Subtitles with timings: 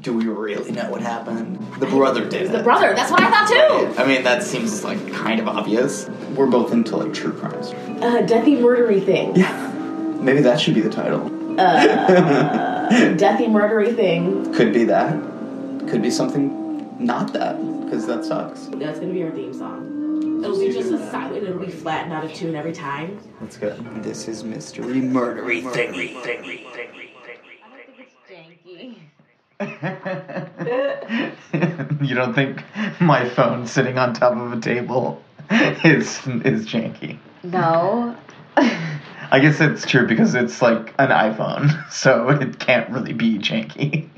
[0.00, 1.58] Do we really know what happened?
[1.80, 2.62] The brother did The it.
[2.64, 2.94] brother.
[2.94, 3.48] That's what I thought
[3.96, 4.00] too.
[4.00, 6.08] I mean, that seems like kind of obvious.
[6.36, 7.70] We're both into like true crimes.
[8.00, 9.34] Uh, deathy murdery thing.
[9.34, 9.72] Yeah.
[10.20, 11.26] Maybe that should be the title.
[11.58, 14.54] Uh, deathy murdery thing.
[14.54, 15.20] Could be that.
[15.88, 18.66] Could be something not that, because that sucks.
[18.66, 20.44] That's gonna be our theme song.
[20.44, 21.42] It'll be just a silent.
[21.42, 23.18] It'll be flat and out of tune every time.
[23.40, 24.04] That's good.
[24.04, 26.14] This is mystery murdery thingy.
[32.00, 32.62] you don't think
[33.00, 35.20] my phone sitting on top of a table
[35.82, 37.18] is is janky?
[37.42, 38.16] No.
[38.56, 44.08] I guess it's true because it's like an iPhone, so it can't really be janky.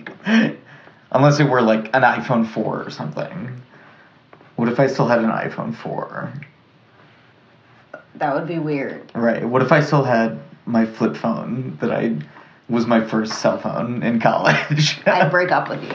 [1.13, 3.63] Unless it were like an iPhone 4 or something.
[4.57, 6.33] What if I still had an iPhone 4?
[8.17, 9.11] That would be weird.
[9.15, 9.43] Right.
[9.43, 12.15] What if I still had my flip phone that I
[12.71, 15.01] was my first cell phone in college?
[15.07, 15.91] I'd break up with you.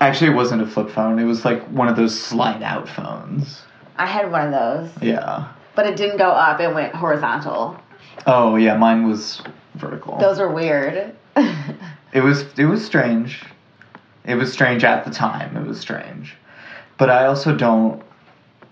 [0.00, 1.18] Actually, it wasn't a flip phone.
[1.18, 3.62] It was like one of those slide out phones.
[3.96, 5.48] I had one of those, Yeah.
[5.74, 7.80] but it didn't go up, it went horizontal.
[8.26, 9.40] Oh, yeah, mine was
[9.76, 10.18] vertical.
[10.18, 11.14] Those are weird.
[12.12, 13.42] It was it was strange.
[14.24, 15.54] It was strange at the time.
[15.54, 16.34] It was strange,
[16.96, 18.00] but I also don't.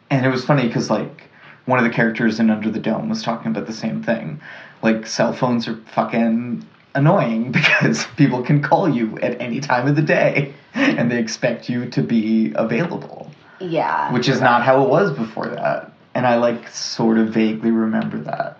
[0.08, 1.24] And it was funny because like
[1.66, 4.40] one of the characters in Under the Dome was talking about the same thing.
[4.84, 6.62] Like cell phones are fucking
[6.94, 11.70] annoying because people can call you at any time of the day and they expect
[11.70, 13.30] you to be available,
[13.60, 14.12] yeah.
[14.12, 15.90] which is not how it was before that.
[16.14, 18.58] And I like sort of vaguely remember that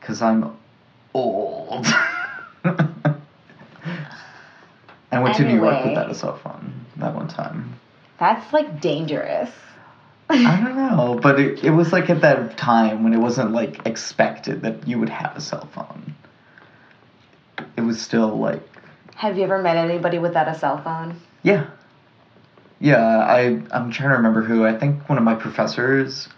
[0.00, 0.56] because I'm
[1.14, 1.86] old.
[5.10, 5.88] I went to New York Anyway.
[5.90, 7.78] without a cell phone that one time.
[8.18, 9.50] That's like dangerous.
[10.30, 13.86] I don't know, but it, it was like at that time when it wasn't like
[13.86, 16.14] expected that you would have a cell phone.
[17.76, 18.62] It was still like,
[19.16, 21.20] Have you ever met anybody without a cell phone?
[21.42, 21.66] yeah.
[22.80, 24.64] Yeah, I I'm trying to remember who.
[24.64, 26.28] I think one of my professors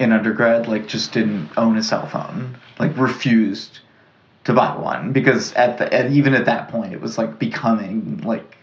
[0.00, 2.56] in undergrad like just didn't own a cell phone.
[2.80, 3.78] Like refused
[4.44, 8.18] to buy one because at the at, even at that point it was like becoming
[8.22, 8.56] like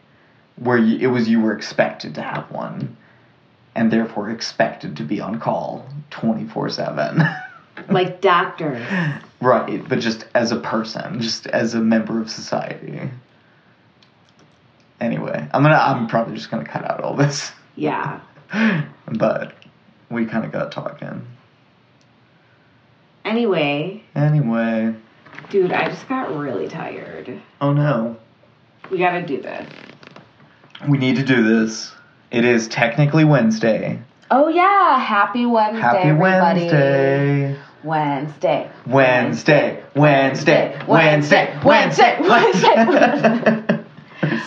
[0.58, 2.98] where you, it was you were expected to have one
[3.76, 7.42] and therefore expected to be on call 24/7.
[7.90, 8.82] Like doctors.
[9.42, 13.12] right, but just as a person, just as a member of society.
[15.02, 17.52] Anyway, I'm to I'm probably just to cut out all this.
[17.76, 18.22] Yeah.
[19.12, 19.56] but
[20.10, 21.28] we kind of got talking.
[23.26, 24.96] Anyway, Anyway,
[25.50, 27.42] dude, I just got really tired.
[27.60, 28.16] oh no.
[28.90, 29.70] We gotta do this.
[30.88, 31.92] We need to do this.
[32.36, 33.98] It is technically Wednesday.
[34.30, 36.66] Oh yeah, happy Wednesday, Happy everybody.
[36.66, 37.58] Wednesday.
[37.82, 38.70] Wednesday.
[38.86, 43.86] Wednesday, Wednesday, Wednesday, Wednesday, Wednesday.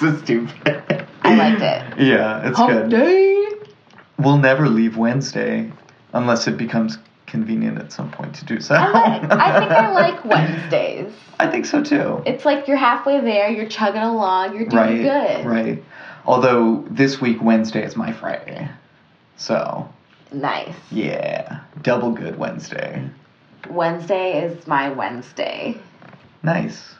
[0.00, 1.06] so stupid.
[1.22, 2.06] I liked it.
[2.06, 2.91] Yeah, it's Hump good.
[2.91, 3.49] day.
[4.19, 5.72] We'll never leave Wednesday
[6.12, 8.75] unless it becomes convenient at some point to do so.
[8.75, 11.10] I, like, I think I like Wednesdays.
[11.41, 12.23] I think so too.
[12.26, 15.46] It's like you're halfway there, you're chugging along, you're doing right, good.
[15.46, 15.84] right.
[16.29, 18.69] Although this week Wednesday is my Friday,
[19.39, 19.89] so
[20.31, 20.75] Nice.
[20.91, 23.09] yeah, double good Wednesday.
[23.71, 25.79] Wednesday is my Wednesday.
[26.43, 26.97] Nice,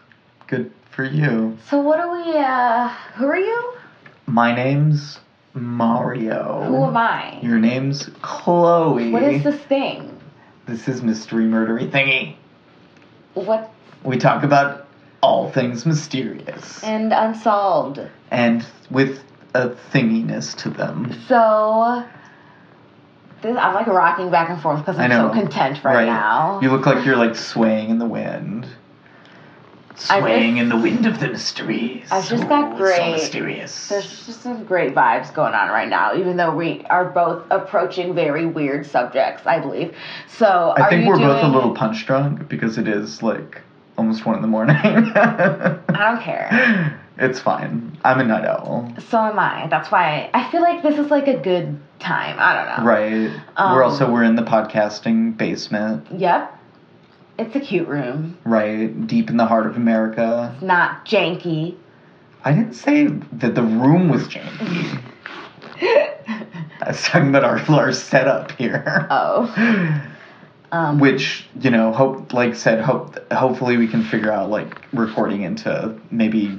[0.47, 1.59] good for you.
[1.69, 3.75] So what are we, uh, who are you?
[4.25, 5.21] My name's
[5.53, 6.65] Mario.
[6.67, 7.39] Who am I?
[7.43, 9.11] Your name's Chloe.
[9.11, 10.19] What is this thing?
[10.65, 12.37] This is mystery murdery thingy.
[13.35, 13.71] What,
[14.05, 14.88] We talk about
[15.21, 18.01] all things mysterious and unsolved.
[18.31, 19.23] and with
[19.55, 21.13] a thinginess to them.
[21.27, 22.05] So,
[23.43, 26.61] this, I'm like rocking back and forth because I'm so content right, now.
[26.61, 28.67] You look like you're like swaying in the wind.
[29.97, 32.07] Swaying just- in the wind of the mysteries.
[32.13, 33.89] I've just got great- So mysterious.
[33.89, 38.15] There's just some great vibes going on right now, even though we are both approaching
[38.15, 39.97] very weird subjects, I believe.
[40.29, 43.63] So I think we're both a little punch drunk because it is like
[43.99, 44.77] almost one in the morning.
[44.81, 46.99] I don't care.
[47.19, 47.99] it's fine.
[48.05, 48.91] I'm a night owl.
[49.11, 49.67] So am I.
[49.69, 52.37] That's why I feel like this is like a good time.
[52.39, 52.91] I don't know.
[52.91, 53.41] Right.
[53.57, 56.55] Um, we're also we're in the podcasting basement, Yep.
[57.41, 58.37] It's a cute room.
[58.45, 59.07] right?
[59.07, 60.51] Deep in the heart of America.
[60.55, 61.77] It's Not janky.
[62.45, 65.03] I didn't say that the room was janky.
[65.81, 69.07] I was talking about our our setup here.
[69.11, 70.05] Oh.
[70.71, 75.43] Um, Which, you know, hope like said, hope hopefully we can figure out like recording
[75.43, 76.59] into maybe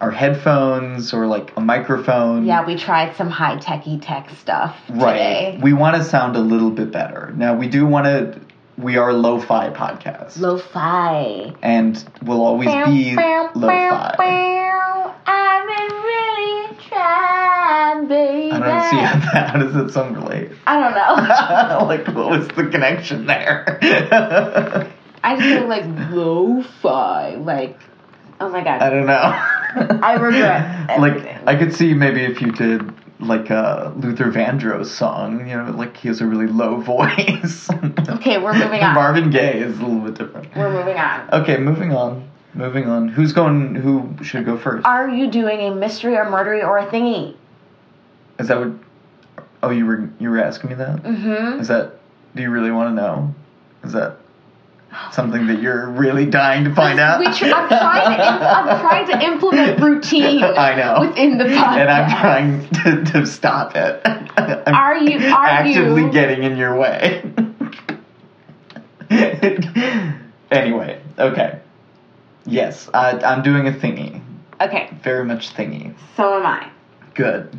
[0.00, 2.44] our headphones or like a microphone.
[2.44, 5.12] yeah, we tried some high techy tech stuff Right.
[5.12, 5.58] today.
[5.62, 7.32] We want to sound a little bit better.
[7.36, 8.40] Now we do want to.
[8.78, 11.54] We are lo-fi podcast, Lo-fi.
[11.62, 14.14] and we'll always be lo-fi.
[15.26, 17.51] I've been really trying,
[18.08, 18.52] baby.
[18.52, 20.50] I don't see how, that, how does that song relate.
[20.66, 21.86] I don't know.
[21.86, 23.78] like, what was the connection there?
[25.24, 27.36] I just feel like lo-fi.
[27.36, 27.78] Like,
[28.40, 28.82] oh my god.
[28.82, 29.98] I don't know.
[30.02, 31.34] I regret Everything.
[31.34, 31.46] like.
[31.46, 35.96] I could see maybe if you did like a Luther Vandross song, you know, like
[35.96, 37.70] he has a really low voice.
[37.70, 38.94] Okay, we're moving on.
[38.94, 40.54] Marvin Gaye is a little bit different.
[40.56, 41.30] We're moving on.
[41.32, 42.28] Okay, moving on.
[42.54, 43.08] Moving on.
[43.08, 43.76] Who's going?
[43.76, 44.84] Who should go first?
[44.84, 47.36] Are you doing a mystery or murdery or a thingy?
[48.38, 48.72] Is that what?
[49.62, 51.02] Oh, you were you were asking me that?
[51.02, 51.60] Mm-hmm.
[51.60, 51.92] Is that?
[52.34, 53.34] Do you really want to know?
[53.84, 54.16] Is that
[55.12, 57.20] something that you're really dying to find out?
[57.20, 60.42] We tr- I'm trying to im- I'm trying to implement routine.
[60.44, 61.06] I know.
[61.08, 61.76] within the podcast.
[61.76, 62.68] and I'm trying
[63.04, 64.00] to, to stop it.
[64.36, 67.22] I'm Are you- are actively you- getting in your way?
[70.50, 71.60] anyway, okay.
[72.46, 74.20] Yes, I, I'm doing a thingy.
[74.60, 75.94] Okay, Very much thingy.
[76.16, 76.70] so am I.
[77.14, 77.50] Good.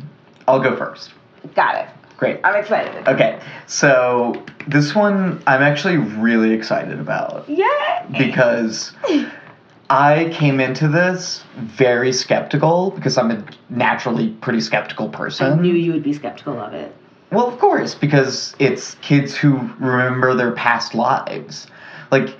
[0.46, 1.12] I'll go first.
[1.54, 1.88] Got it.
[2.16, 2.40] Great.
[2.44, 3.06] I'm excited.
[3.08, 8.06] Okay, so this one I'm actually really excited about Yeah.
[8.16, 8.92] because
[9.90, 15.52] I came into this very skeptical because I'm a naturally pretty skeptical person.
[15.52, 16.94] I knew you would be skeptical of it.
[17.32, 21.66] Well, of course, because it's kids who remember their past lives.
[22.12, 22.36] Like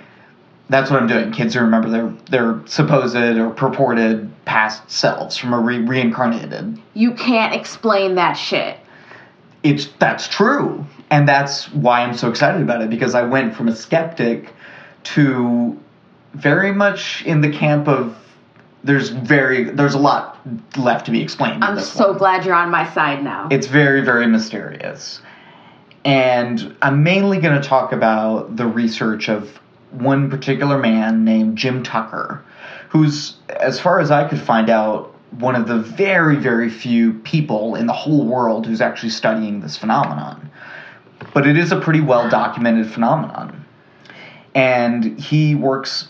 [0.69, 1.31] that's what I'm doing.
[1.31, 6.79] Kids who remember their their supposed or purported past selves from a re- reincarnated.
[6.93, 8.77] You can't explain that shit.
[9.63, 13.67] It's that's true, and that's why I'm so excited about it because I went from
[13.67, 14.53] a skeptic
[15.03, 15.79] to
[16.33, 18.17] very much in the camp of
[18.83, 20.39] there's very there's a lot
[20.77, 21.63] left to be explained.
[21.63, 22.17] I'm so one.
[22.17, 23.47] glad you're on my side now.
[23.51, 25.21] It's very, very mysterious.
[26.03, 29.59] And I'm mainly going to talk about the research of
[30.01, 32.43] one particular man named Jim Tucker,
[32.89, 37.75] who's, as far as I could find out, one of the very, very few people
[37.75, 40.49] in the whole world who's actually studying this phenomenon.
[41.33, 43.65] But it is a pretty well documented phenomenon.
[44.53, 46.07] And he works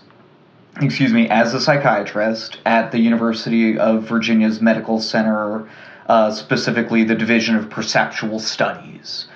[0.82, 5.70] excuse me, as a psychiatrist at the University of Virginia's Medical Center,
[6.08, 9.28] uh, specifically the Division of Perceptual Studies.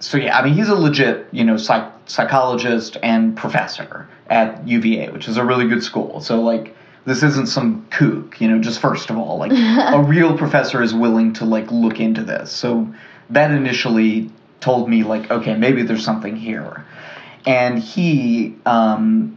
[0.00, 5.10] So yeah, I mean he's a legit, you know, psych- psychologist and professor at UVA,
[5.10, 6.20] which is a really good school.
[6.20, 9.52] So like this isn't some kook, you know, just first of all, like
[9.94, 12.50] a real professor is willing to like look into this.
[12.50, 12.92] So
[13.30, 14.30] that initially
[14.60, 16.84] told me like, okay, maybe there's something here.
[17.44, 19.36] And he um,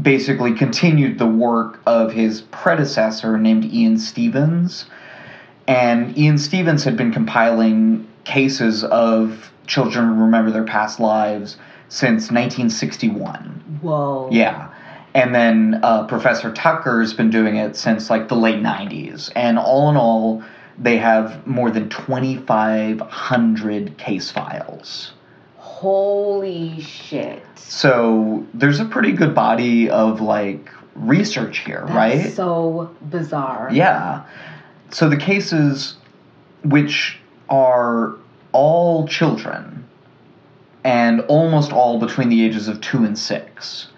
[0.00, 4.86] basically continued the work of his predecessor named Ian Stevens.
[5.68, 11.56] And Ian Stevens had been compiling cases of children who remember their past lives
[11.88, 13.78] since 1961.
[13.82, 14.28] Whoa.
[14.32, 14.72] Yeah.
[15.14, 19.30] And then uh, Professor Tucker's been doing it since like the late 90s.
[19.34, 20.42] And all in all,
[20.78, 25.12] they have more than 2,500 case files.
[25.58, 27.42] Holy shit.
[27.56, 32.32] So there's a pretty good body of like research here, That's right?
[32.32, 33.68] so bizarre.
[33.72, 34.24] yeah.
[34.90, 35.96] So the cases,
[36.64, 38.14] which are
[38.52, 39.86] all children,
[40.86, 43.88] and almost all between the ages of two and six,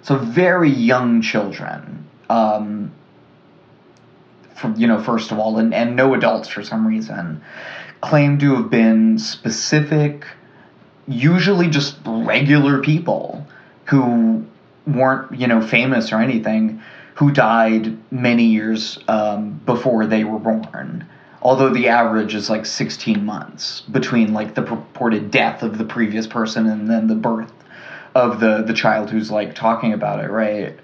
[0.00, 2.06] so very young children.
[2.30, 2.90] Um,
[4.76, 7.42] you know, first of all, and, and no adults for some reason,
[8.00, 10.24] claim to have been specific
[11.06, 13.46] usually just regular people
[13.84, 14.46] who
[14.86, 16.80] weren't, you know, famous or anything,
[17.16, 21.06] who died many years um, before they were born.
[21.48, 26.26] Although the average is like 16 months between like the purported death of the previous
[26.26, 27.50] person and then the birth
[28.14, 30.78] of the the child who's like talking about it, right?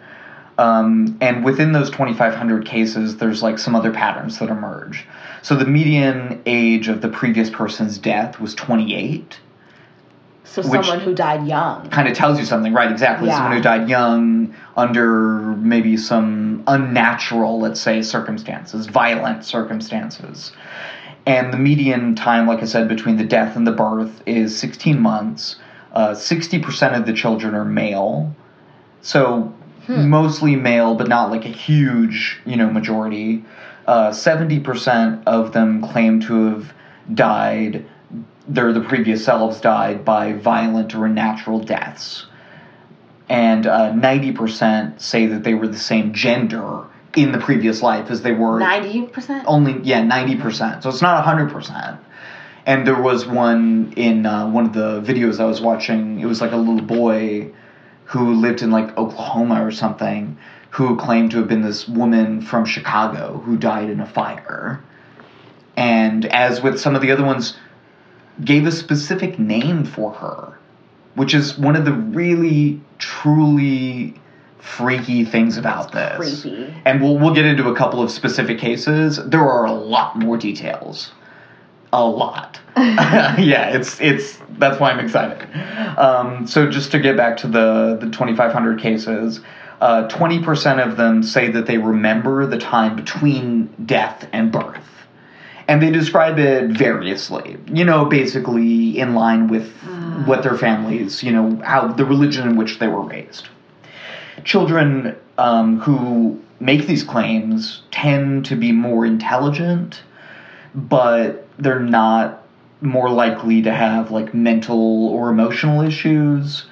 [0.56, 5.06] Um, and within those 2,500 cases, there's like some other patterns that emerge.
[5.42, 9.38] So the median age of the previous person's death was 28.
[10.44, 11.90] So someone who died young.
[11.90, 12.90] Kind of tells you something, right?
[12.90, 13.28] Exactly.
[13.28, 13.37] Yeah.
[13.37, 20.52] Someone who died young under maybe some unnatural, let's say, circumstances, violent circumstances.
[21.26, 25.00] And the median time, like I said, between the death and the birth is 16
[25.00, 25.57] months.
[25.93, 28.35] Uh, 60% of the children are male.
[29.00, 29.54] So
[29.88, 33.45] mostly male, but not like a huge, you know, majority.
[33.87, 36.75] Uh, 70% of them claim to have
[37.12, 37.87] died,
[38.49, 42.26] their the previous selves died by violent or unnatural deaths.
[43.28, 46.85] And uh, 90% say that they were the same gender
[47.16, 49.45] in the previous life as they were Ninety percent.
[49.47, 51.99] only yeah 90% so it's not 100%
[52.66, 56.19] and there was one in uh, one of the videos i was watching.
[56.21, 57.52] It was like a little boy
[58.07, 60.37] who lived in like oklahoma or something
[60.71, 64.83] who claimed to have been this woman from chicago who died in a fire.
[65.76, 67.57] And as with some of the other ones
[68.45, 70.59] gave a specific name for her
[71.14, 74.14] which is one of the really truly
[74.58, 76.75] freaky things about this creepy.
[76.87, 79.18] and we'll we'll get into a couple of specific cases.
[79.26, 81.12] There are a lot more details.
[81.92, 82.58] A lot.
[82.76, 85.46] yeah, it's it's that's why I'm excited.
[85.99, 89.40] Um, so just to get back to the the 2,500 cases,
[89.80, 95.03] uh, 20% of them say that they remember the time between death and birth.
[95.66, 99.73] And they describe it variously, you know, basically in line with
[100.26, 103.49] what their families, you know, how the religion in which they were raised
[104.44, 110.02] children um, who make these claims tend to be more intelligent,
[110.75, 112.42] but they're not
[112.80, 116.66] more likely to have like mental or emotional issues.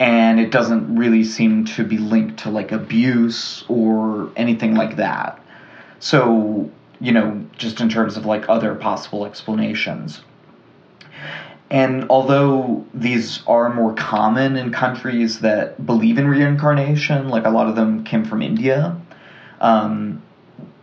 [0.00, 5.40] And it doesn't really seem to be linked to like abuse or anything like that.
[6.00, 6.70] So,
[7.02, 10.22] you know, just in terms of like other possible explanations.
[11.68, 17.66] And although these are more common in countries that believe in reincarnation, like a lot
[17.66, 18.96] of them came from India,
[19.60, 20.22] um,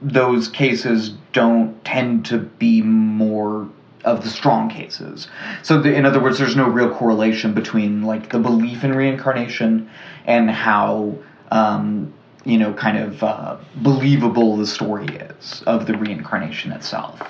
[0.02, 3.70] those cases don't tend to be more
[4.04, 5.28] of the strong cases.
[5.62, 9.90] So, the, in other words, there's no real correlation between like the belief in reincarnation
[10.26, 11.18] and how
[11.52, 12.14] um,
[12.50, 17.22] you know kind of uh, believable the story is of the reincarnation itself.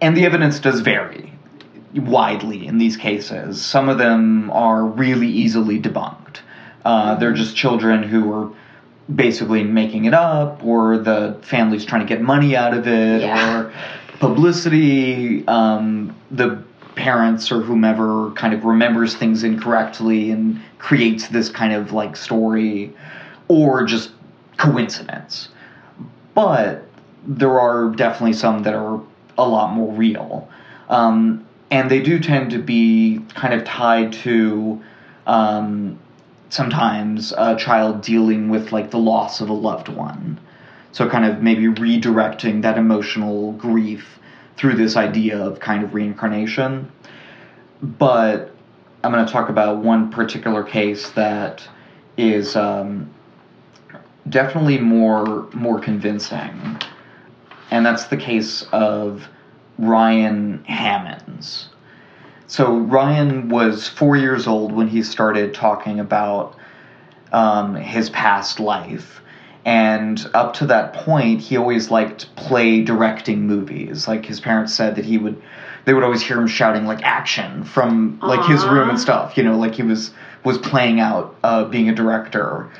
[0.00, 1.32] And the evidence does vary
[1.94, 3.60] widely in these cases.
[3.64, 6.40] Some of them are really easily debunked.
[6.84, 8.50] Uh, they're just children who are
[9.14, 13.58] basically making it up, or the family's trying to get money out of it, Yeah.
[13.60, 13.72] or
[14.20, 15.46] publicity.
[15.48, 16.62] Um, the
[16.94, 22.92] parents or whomever kind of remembers things incorrectly and creates this kind of like story,
[23.48, 24.10] or just
[24.56, 25.48] coincidence.
[26.34, 26.84] But
[27.26, 29.00] there are definitely some that are
[29.36, 30.48] a lot more real.
[30.88, 34.82] Um, and they do tend to be kind of tied to
[35.26, 35.98] um,
[36.48, 40.40] sometimes a child dealing with like the loss of a loved one.
[40.92, 44.18] So, kind of maybe redirecting that emotional grief
[44.56, 46.90] through this idea of kind of reincarnation.
[47.82, 48.54] But
[49.04, 51.68] I'm going to talk about one particular case that
[52.16, 53.14] is um,
[54.28, 56.78] definitely more more convincing,
[57.70, 59.28] and that's the case of
[59.78, 61.68] Ryan Hammons.
[62.46, 66.56] So Ryan was four years old when he started talking about
[67.32, 69.20] um, his past life.
[69.64, 74.08] And up to that point, he always liked play directing movies.
[74.08, 75.42] Like his parents said that he would,
[75.84, 79.36] they would always hear him shouting like action from like his room and stuff.
[79.36, 80.10] You know, like he was
[80.42, 82.70] was playing out uh, being a director.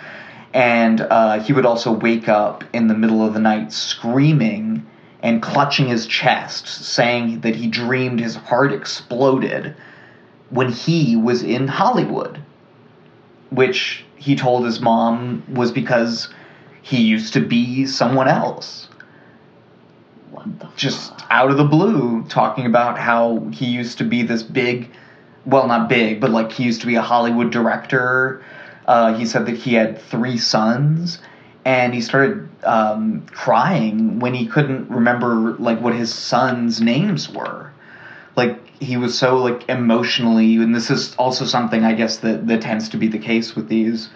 [0.55, 4.87] And uh, he would also wake up in the middle of the night screaming
[5.23, 9.75] and clutching his chest, saying that he dreamed his heart exploded
[10.51, 12.41] when he was in Hollywood,
[13.51, 16.29] which he told his mom was because
[16.83, 18.89] he used to be someone else.
[20.31, 24.43] What the Just out of the blue, talking about how he used to be this
[24.43, 24.91] big,
[25.45, 28.43] well, not big, but like he used to be a Hollywood director.
[28.89, 31.21] Uh, he said that he had three sons,
[31.67, 37.71] and he started um, crying when he couldn't remember like what his sons' names were.
[38.35, 42.63] Like he was so like emotionally, and this is also something I guess that that
[42.63, 44.09] tends to be the case with these,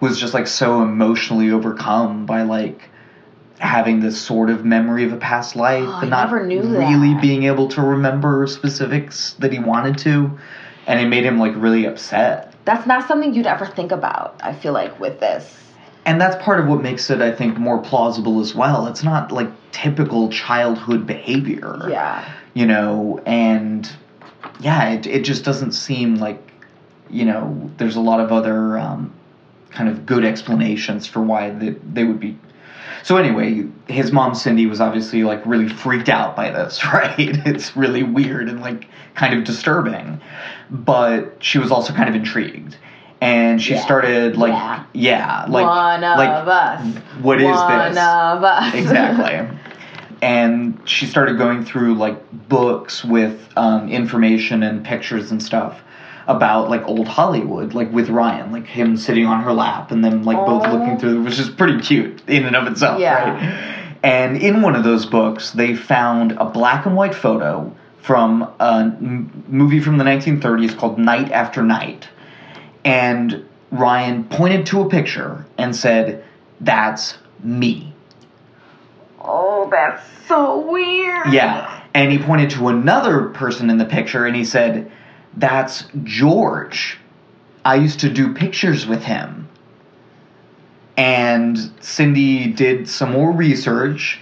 [0.00, 2.90] was just like so emotionally overcome by like
[3.60, 7.22] having this sort of memory of a past life, Oh, but not really that.
[7.22, 10.36] being able to remember specifics that he wanted to,
[10.88, 12.52] and it made him like really upset.
[12.66, 15.44] That's not something you'd ever think about, I feel like, with this.
[16.06, 18.86] and that's part of what makes it, I think, more plausible as well.
[18.86, 21.88] It's not like typical childhood behavior.
[21.88, 22.32] Yeah.
[22.54, 23.90] You know, and
[24.60, 26.40] yeah, it, it just doesn't seem like,
[27.10, 29.12] you know, there's a lot of other um,
[29.70, 32.38] kind of good explanations for why they, they would be.
[33.06, 37.16] So anyway, his mom Cindy was obviously like really freaked out by this, right?
[37.46, 40.20] It's really weird and like kind of disturbing,
[40.72, 42.78] but she was also kind of intrigued.
[43.20, 43.80] And she Yeah.
[43.80, 44.82] started like, Yeah.
[44.92, 46.84] yeah, like, One of like, us.
[47.22, 47.96] what is One this?
[47.96, 48.74] of us.
[48.74, 49.56] exactly.
[50.20, 55.80] And she started going through like books with um, information and pictures and stuff
[56.26, 60.24] about like old Hollywood, like with Ryan, like him sitting on her lap and then
[60.24, 60.98] like both looking oh.
[60.98, 63.32] through, which is pretty cute in and of itself, Yeah.
[63.32, 63.86] right?
[64.02, 68.94] And in one of those books, they found a black and white photo from a
[68.96, 72.08] m- movie from the 1930s called Night After Night.
[72.84, 76.24] And Ryan pointed to a picture and said,
[76.60, 77.92] That's me.
[79.20, 81.32] Oh, that's so weird.
[81.32, 81.82] Yeah.
[81.94, 84.90] And he pointed to another person in the picture and he said,
[85.36, 86.98] That's George.
[87.64, 89.48] I used to do pictures with him.
[90.96, 94.18] And Cindy did some more research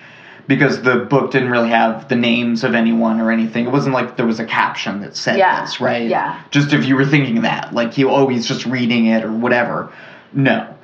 [0.46, 3.66] because the book didn't really have the names of anyone or anything.
[3.66, 6.08] It wasn't like there was a caption that said Yeah, this, right?
[6.08, 6.42] yeah.
[6.50, 9.92] Just if you were thinking that, like you oh he's just reading it or whatever.
[10.32, 10.74] No.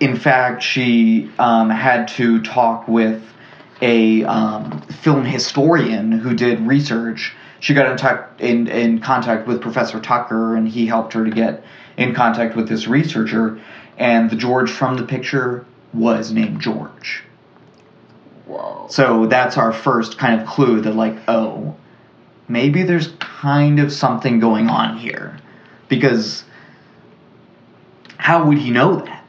[0.00, 3.22] In fact, she um, had to talk with
[3.82, 7.34] a um, film historian who did research.
[7.60, 11.30] She got in, tuck in in contact with Professor Tucker, and he helped her to
[11.30, 11.64] get
[11.96, 13.60] in contact with this researcher.
[13.98, 17.22] And the George from the picture was named George.
[18.46, 18.86] Whoa.
[18.90, 21.76] So that's our first kind of clue that, like, oh,
[22.46, 25.38] maybe there's kind of something going on here.
[25.88, 26.44] Because
[28.18, 29.24] how would he know that?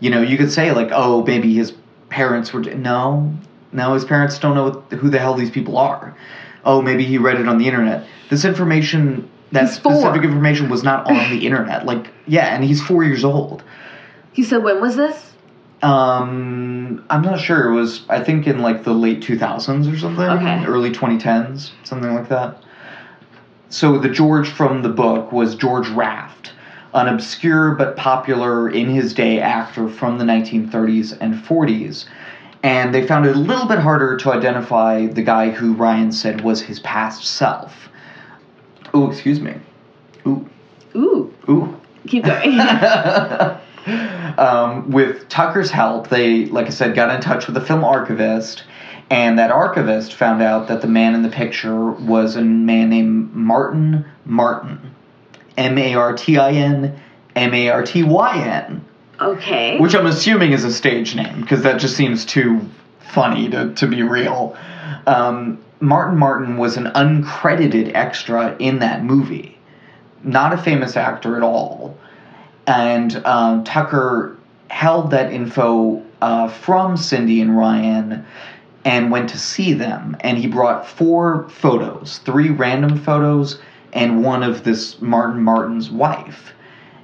[0.00, 1.72] You know, you could say, like, oh, maybe his
[2.08, 2.60] parents were.
[2.60, 3.36] No,
[3.72, 6.16] no, his parents don't know who the hell these people are.
[6.68, 8.06] Oh, maybe he read it on the internet.
[8.28, 11.86] This information, that specific information, was not on the internet.
[11.86, 13.62] Like, yeah, and he's four years old.
[14.34, 15.32] You said when was this?
[15.82, 17.70] Um, I'm not sure.
[17.70, 20.66] It was I think in like the late 2000s or something, Okay.
[20.66, 22.62] early 2010s, something like that.
[23.70, 26.52] So the George from the book was George Raft,
[26.92, 32.04] an obscure but popular in his day actor from the 1930s and 40s.
[32.62, 36.40] And they found it a little bit harder to identify the guy who Ryan said
[36.40, 37.88] was his past self.
[38.92, 39.54] Oh, excuse me.
[40.26, 40.48] Ooh,
[40.96, 41.32] Ooh.
[41.48, 41.80] ooh.
[42.06, 42.58] Keep going.
[44.38, 48.64] um, with Tucker's help, they, like I said, got in touch with the film archivist,
[49.10, 53.34] and that archivist found out that the man in the picture was a man named
[53.34, 54.94] Martin Martyn.
[55.56, 57.00] M A R T I N
[57.34, 58.84] M A R T Y N.
[59.20, 59.78] okay.
[59.78, 62.60] Which I'm assuming is a stage name, because that just seems too
[63.12, 64.56] funny to, to be real.
[65.06, 69.58] Um, Martin Martyn was an uncredited extra in that movie,
[70.24, 71.96] not a famous actor at all.
[72.66, 74.36] And um, Tucker
[74.68, 78.26] held that info uh, from Cindy and Ryan
[78.84, 80.16] and went to see them.
[80.20, 83.60] And he brought four photos three random photos
[83.92, 86.52] and one of this Martin Martyn's wife.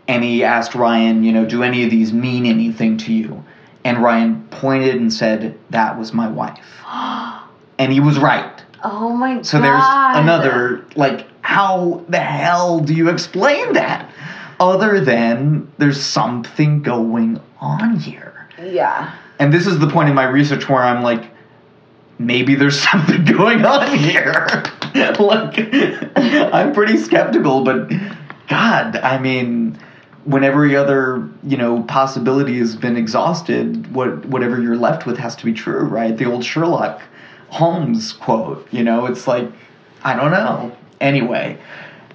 [0.07, 3.45] And he asked Ryan, you know, do any of these mean anything to you?
[3.85, 6.83] And Ryan pointed and said, that was my wife.
[7.79, 8.62] and he was right.
[8.83, 9.47] oh my god.
[9.47, 14.11] So there's another, like, how the hell do you explain that?
[14.61, 18.49] Other than there's something going on here.
[18.62, 19.14] Yeah.
[19.38, 21.31] And this is the point in my research where I'm like,
[22.19, 24.47] maybe there's something going on here.
[25.19, 25.59] like,
[26.17, 27.90] I'm pretty skeptical, but
[28.49, 29.79] God, I mean,
[30.25, 35.37] when every other you know possibility has been exhausted, what whatever you're left with has
[35.37, 36.17] to be true, right?
[36.17, 37.03] The old Sherlock
[37.49, 38.67] Holmes quote.
[38.73, 39.51] You know, it's like
[40.03, 40.77] I don't know.
[41.01, 41.59] Anyway,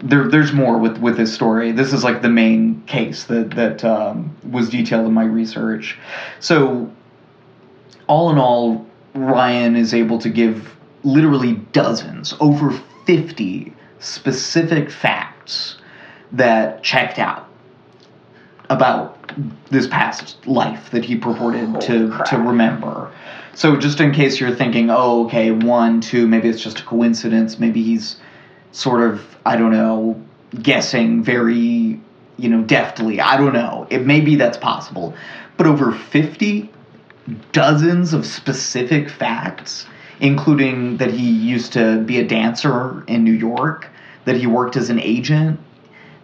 [0.01, 1.71] there, there's more with with this story.
[1.71, 5.97] This is like the main case that that um, was detailed in my research.
[6.39, 6.91] So,
[8.07, 12.71] all in all, Ryan is able to give literally dozens, over
[13.05, 15.77] fifty specific facts
[16.31, 17.48] that checked out
[18.69, 19.31] about
[19.69, 22.25] this past life that he purported to crap.
[22.29, 23.11] to remember.
[23.53, 27.59] So just in case you're thinking, oh, okay, one, two, maybe it's just a coincidence.
[27.59, 28.17] Maybe he's
[28.71, 30.21] sort of, I don't know,
[30.61, 31.99] guessing very,
[32.37, 33.19] you know, deftly.
[33.19, 33.87] I don't know.
[33.89, 35.15] It maybe that's possible,
[35.57, 36.71] but over fifty
[37.51, 39.85] dozens of specific facts,
[40.19, 43.87] including that he used to be a dancer in New York,
[44.25, 45.59] that he worked as an agent,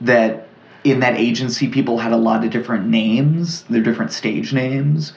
[0.01, 0.44] that
[0.85, 5.13] in that agency, people had a lot of different names, their different stage names.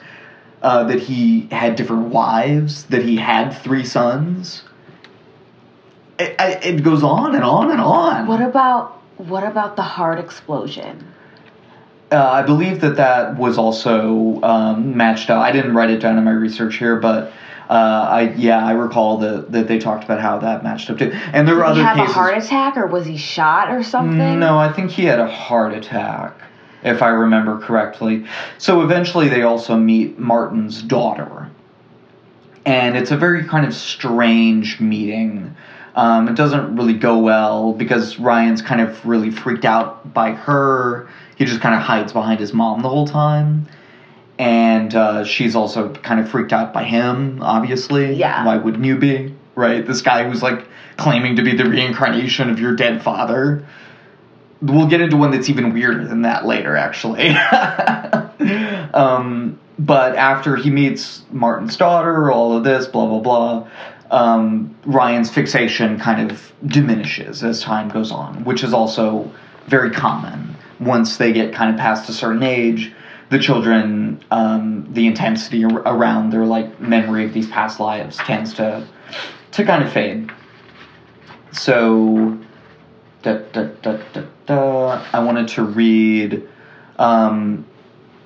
[0.61, 4.63] Uh, that he had different wives, that he had three sons.
[6.19, 8.27] It, it goes on and on and on.
[8.27, 11.07] What about what about the heart explosion?
[12.11, 15.41] Uh, I believe that that was also um, matched up.
[15.41, 17.31] I didn't write it down in my research here, but
[17.69, 21.11] uh, I yeah I recall that that they talked about how that matched up too.
[21.11, 22.15] And there were Did other he have cases.
[22.15, 24.39] a heart attack or was he shot or something?
[24.39, 26.35] No, I think he had a heart attack,
[26.83, 28.25] if I remember correctly.
[28.57, 31.51] So eventually, they also meet Martin's daughter,
[32.65, 35.55] and it's a very kind of strange meeting.
[35.95, 41.09] Um, it doesn't really go well because Ryan's kind of really freaked out by her.
[41.35, 43.67] He just kind of hides behind his mom the whole time.
[44.39, 48.13] And uh, she's also kind of freaked out by him, obviously.
[48.13, 48.45] Yeah.
[48.45, 49.35] Why wouldn't you be?
[49.53, 49.85] Right?
[49.85, 53.67] This guy who's like claiming to be the reincarnation of your dead father.
[54.61, 57.29] We'll get into one that's even weirder than that later, actually.
[58.93, 63.67] um, but after he meets Martin's daughter, all of this, blah, blah, blah,
[64.11, 69.31] um, Ryan's fixation kind of diminishes as time goes on, which is also
[69.67, 70.55] very common.
[70.79, 72.93] Once they get kind of past a certain age,
[73.29, 78.53] the children, um, the intensity ar- around their like memory of these past lives tends
[78.55, 78.87] to
[79.51, 80.31] to kind of fade.
[81.51, 82.37] So,
[83.23, 86.47] da, da, da, da, da, I wanted to read.
[86.97, 87.65] Um,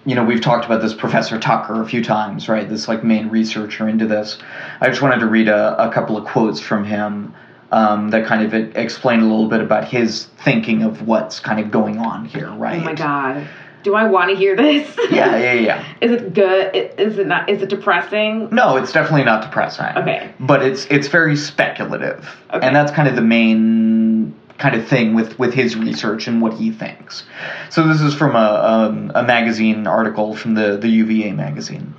[0.06, 2.68] you know, we've talked about this Professor Tucker a few times, right?
[2.68, 4.38] This like main researcher into this.
[4.82, 7.34] I just wanted to read a, a couple of quotes from him
[7.72, 11.72] um, that kind of explain a little bit about his thinking of what's kind of
[11.72, 12.82] going on here, right?
[12.82, 13.48] Oh my god.
[13.84, 14.90] Do I want to hear this?
[15.12, 15.96] Yeah, yeah, yeah.
[16.02, 16.76] Is it good?
[16.98, 17.48] Is it not?
[17.48, 18.50] Is it depressing?
[18.52, 19.86] No, it's definitely not depressing.
[19.98, 20.34] Okay.
[20.40, 22.28] But it's it's very speculative.
[22.52, 22.66] Okay.
[22.66, 26.54] And that's kind of the main kind of thing with, with his research and what
[26.54, 27.24] he thinks.
[27.70, 31.94] So this is from a, um, a magazine article from the, the UVA magazine.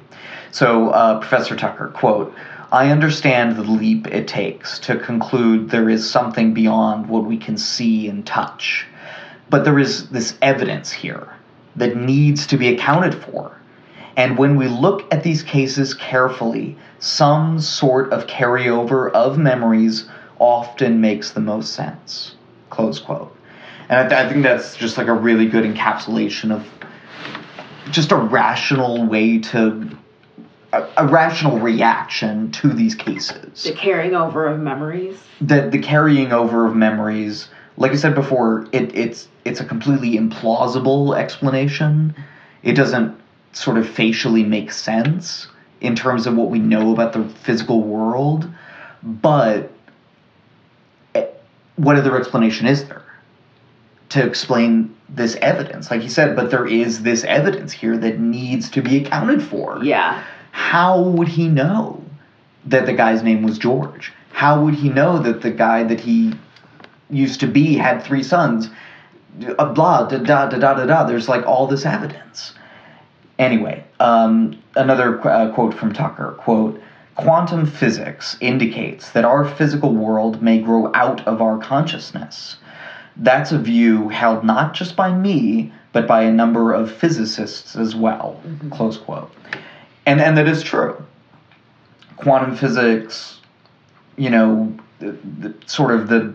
[0.51, 2.35] So uh, Professor Tucker, quote,
[2.73, 7.59] I understand the leap it takes to conclude there is something beyond what we can
[7.59, 8.87] see and touch.
[9.51, 11.29] But there is this evidence here
[11.77, 13.59] that needs to be accounted for.
[14.17, 20.09] And when we look at these cases carefully, some sort of carryover of memories
[20.39, 22.37] often makes the most sense.
[22.71, 23.37] Close quote.
[23.89, 26.67] And I, th- I think that's just like a really good encapsulation of
[27.91, 29.91] just a rational way to,
[30.73, 35.19] a, a rational reaction to these cases The carrying over of memories.
[35.41, 40.17] the the carrying over of memories like i said before it, it's it's a completely
[40.19, 42.15] implausible explanation
[42.63, 43.15] it doesn't
[43.53, 45.49] sort of facially make sense
[45.81, 48.49] in terms of what we know about the physical world
[49.03, 49.71] but
[51.15, 51.27] eh,
[51.77, 53.03] what other explanation is there
[54.09, 58.71] to explain this evidence like you said but there is this evidence here that needs
[58.71, 60.23] to be accounted for Yeah.
[60.53, 62.03] how would he know
[62.67, 64.11] that the guy's name was George?
[64.33, 66.33] How would he know that the guy that he
[67.11, 68.71] used to be had three sons?
[69.59, 71.05] Uh, blah, da, da, da, da, da, da.
[71.05, 72.55] There's like all this evidence.
[73.38, 76.81] Anyway, um, another qu- uh, quote from Tucker quote,
[77.17, 82.57] Quantum physics indicates that our physical world may grow out of our consciousness.
[83.17, 87.95] That's a view held not just by me, but by a number of physicists as
[87.95, 88.40] well.
[88.71, 89.33] Close quote.
[90.07, 91.03] And and that is true.
[92.17, 93.40] Quantum physics,
[94.17, 96.35] you know, the, the, sort of the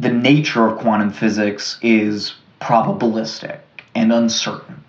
[0.00, 3.60] the nature of quantum physics is probabilistic
[3.94, 4.82] and uncertain.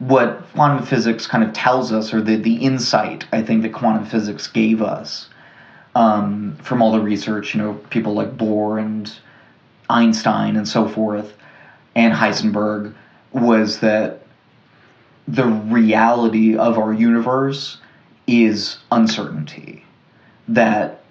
[0.00, 4.04] What quantum physics kind of tells us, or the, the insight I think that quantum
[4.04, 5.28] physics gave us
[5.94, 9.12] um, from all the research, you know, people like Bohr and
[9.88, 11.34] Einstein and so forth,
[11.94, 12.94] and Heisenberg,
[13.32, 14.24] was that
[15.28, 17.78] the reality of our universe
[18.26, 19.84] is uncertainty.
[20.48, 21.01] That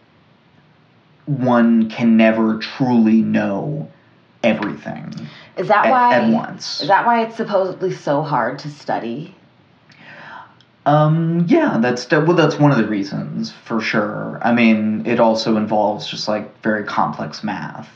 [1.37, 3.89] one can never truly know
[4.43, 5.13] everything
[5.57, 6.13] Is that at, why?
[6.15, 6.81] at once.
[6.81, 9.35] Is that why it's supposedly so hard to study?
[10.85, 14.39] Um, yeah, that's well, that's one of the reasons for sure.
[14.41, 17.87] I mean, it also involves just like very complex math.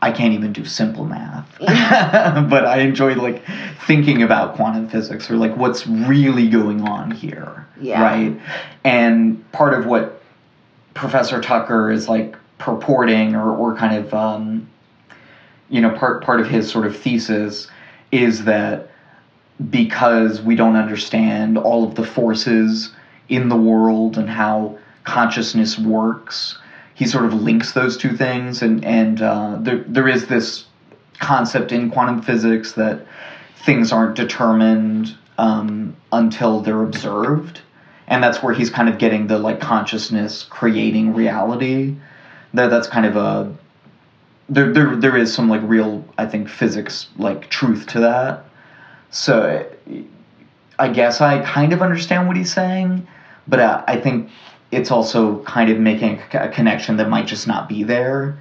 [0.00, 3.42] I can't even do simple math, but I enjoy like
[3.86, 8.02] thinking about quantum physics or like what's really going on here, Yeah.
[8.02, 8.40] right?
[8.84, 10.15] And part of what
[10.96, 14.68] Professor Tucker is like purporting or, or kind of um,
[15.68, 17.68] you know part part of his sort of thesis
[18.10, 18.90] is that
[19.70, 22.90] because we don't understand all of the forces
[23.28, 26.58] in the world and how consciousness works,
[26.94, 30.64] he sort of links those two things, and and uh, there there is this
[31.18, 33.06] concept in quantum physics that
[33.64, 37.60] things aren't determined um, until they're observed,
[38.08, 41.96] and that's where he's kind of getting the like consciousness creating reality.
[42.54, 43.54] That that's kind of a
[44.48, 48.44] there there there is some like real I think physics like truth to that.
[49.10, 49.66] So
[50.78, 53.06] I guess I kind of understand what he's saying,
[53.48, 54.30] but uh, I think
[54.70, 58.38] it's also kind of making a connection that might just not be there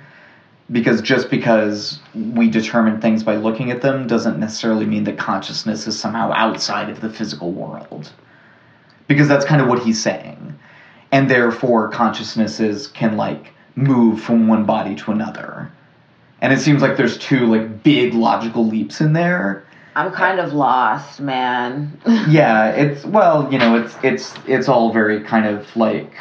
[0.71, 5.85] because just because we determine things by looking at them doesn't necessarily mean that consciousness
[5.85, 8.11] is somehow outside of the physical world
[9.07, 10.57] because that's kind of what he's saying.
[11.11, 15.71] And therefore consciousnesses can like move from one body to another.
[16.41, 19.65] And it seems like there's two like big logical leaps in there.
[19.95, 21.97] I'm kind of lost, man.
[22.27, 26.11] yeah it's well you know it's it's it's all very kind of like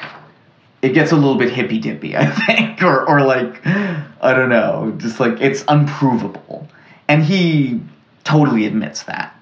[0.83, 4.95] it gets a little bit hippy dippy i think or or like i don't know
[4.99, 6.69] just like it's unprovable.
[7.09, 7.83] And he
[8.23, 9.37] totally admits that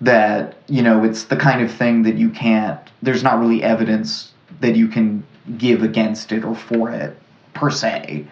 [0.00, 4.32] that you know it's the kind of thing that you can't there's not really evidence
[4.60, 5.24] that you can
[5.58, 7.16] give against it or for it
[7.54, 8.26] per se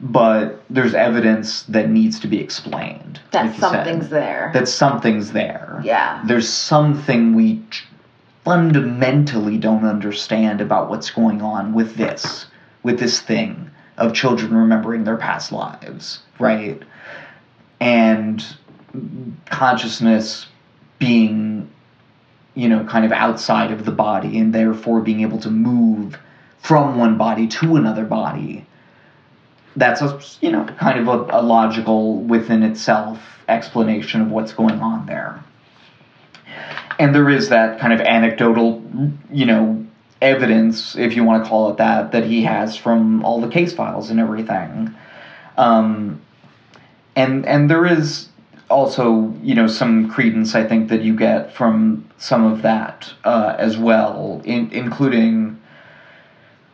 [0.00, 4.50] but there's evidence that needs to be explained that like you said something's there.
[4.54, 5.80] that something's there.
[5.84, 6.22] Yeah.
[6.26, 7.62] There's something we
[8.44, 12.46] fundamentally don't understand about what's going on with this,
[12.82, 16.82] with this thing of children remembering their past lives, right?
[17.78, 18.42] And
[19.50, 20.46] consciousness
[21.00, 21.68] being,
[22.54, 26.16] you know, kind of outside of the body and therefore being able to move
[26.60, 28.64] from one body to another body.
[29.74, 34.80] That's a you know kind of a, a, logical within itself explanation of what's going
[34.80, 35.42] on there.
[36.98, 38.82] And there is that kind of anecdotal
[39.32, 39.86] you know
[40.20, 43.72] evidence if you want to call it that that he has from all the case
[43.72, 44.94] files and everything.
[45.56, 46.20] Um,
[47.16, 48.28] and and there is
[48.70, 53.54] also you know some credence i think that you get from some of that uh,
[53.58, 55.60] as well in, including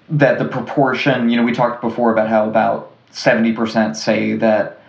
[0.08, 4.80] that the proportion, you know, we talked before about how about 70% say that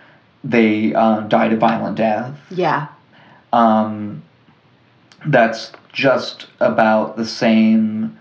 [0.44, 2.38] they uh, died a violent death.
[2.50, 2.88] yeah.
[3.52, 4.22] Um,
[5.26, 8.18] that's just about the same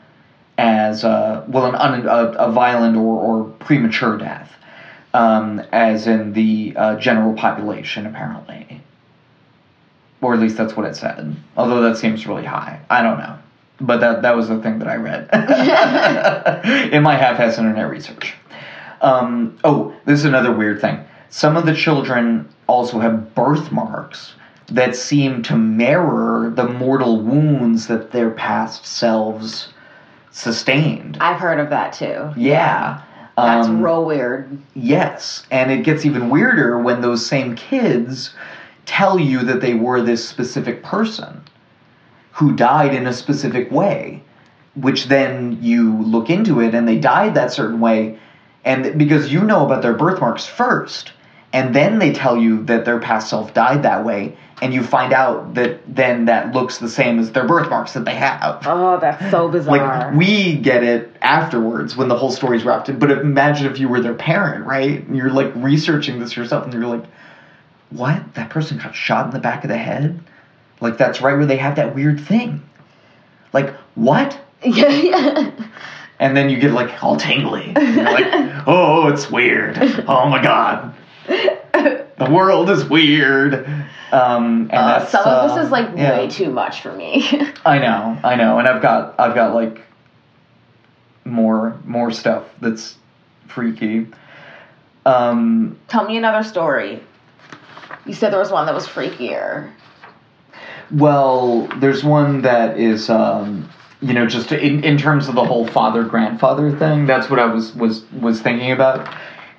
[0.57, 4.56] as, uh, well, an un, a, a violent or, or premature death,
[5.13, 8.81] um, as in the uh, general population, apparently.
[10.21, 11.35] Or at least that's what it said.
[11.55, 12.81] Although that seems really high.
[12.89, 13.37] I don't know.
[13.79, 15.29] But that, that was the thing that I read
[16.93, 18.33] in my half-ass internet research.
[19.01, 20.99] Um, oh, this is another weird thing.
[21.29, 24.33] Some of the children also have birthmarks
[24.69, 29.69] that seem to mirror the mortal wounds that their past selves
[30.31, 31.17] sustained.
[31.21, 32.31] I've heard of that too.
[32.35, 33.01] Yeah.
[33.37, 34.57] That's Um, real weird.
[34.73, 38.33] Yes, and it gets even weirder when those same kids
[38.85, 41.41] tell you that they were this specific person
[42.31, 44.23] who died in a specific way,
[44.75, 48.17] which then you look into it and they died that certain way,
[48.65, 51.11] and because you know about their birthmarks first,
[51.53, 55.13] and then they tell you that their past self died that way, and you find
[55.13, 58.63] out that then that looks the same as their birthmarks that they have.
[58.65, 60.09] Oh, that's so bizarre.
[60.09, 62.99] Like we get it afterwards when the whole story's wrapped in.
[62.99, 65.07] But imagine if you were their parent, right?
[65.07, 67.05] And you're like researching this yourself, and you're like,
[67.91, 68.33] "What?
[68.33, 70.19] That person got shot in the back of the head?
[70.81, 72.61] Like that's right where they have that weird thing?
[73.53, 75.51] Like what?" yeah, yeah.
[76.19, 77.71] And then you get like all tingly.
[77.75, 78.27] And You're like,
[78.67, 79.77] "Oh, it's weird.
[80.07, 80.93] Oh my god."
[81.27, 83.53] The world is weird.
[84.11, 86.17] Um, and Uh, some of this is like yeah.
[86.17, 87.27] way too much for me.
[87.65, 89.81] I know, I know, and I've got I've got like
[91.25, 92.97] more more stuff that's
[93.47, 94.07] freaky.
[95.05, 97.03] Um, Tell me another story.
[98.05, 99.71] You said there was one that was freakier.
[100.91, 103.69] well, there's one that is um,
[104.01, 107.05] you know just in, in terms of the whole father grandfather thing.
[107.05, 109.07] That's what I was was was thinking about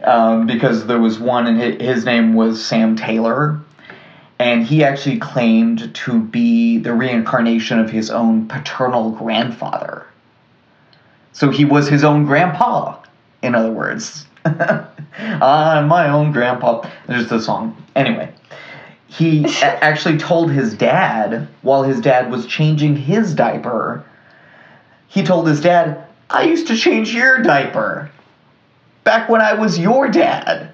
[0.04, 3.60] um, because there was one and his name was Sam Taylor.
[4.38, 10.06] And he actually claimed to be the reincarnation of his own paternal grandfather.
[11.32, 13.02] So he was his own grandpa,
[13.42, 14.26] in other words.
[14.44, 14.88] I'm
[15.88, 16.88] my own grandpa.
[17.06, 17.84] There's the song.
[17.96, 18.32] Anyway,
[19.08, 24.04] he actually told his dad while his dad was changing his diaper,
[25.08, 28.10] he told his dad, I used to change your diaper
[29.08, 30.70] back when I was your dad.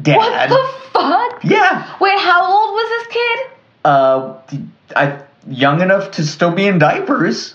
[0.00, 0.16] Dad.
[0.16, 1.44] What the fuck?
[1.44, 1.96] Yeah.
[2.00, 3.38] Wait, how old was this kid?
[3.84, 4.38] Uh,
[4.96, 7.54] I young enough to still be in diapers.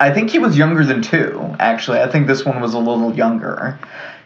[0.00, 1.54] I think he was younger than two.
[1.60, 3.78] Actually, I think this one was a little younger.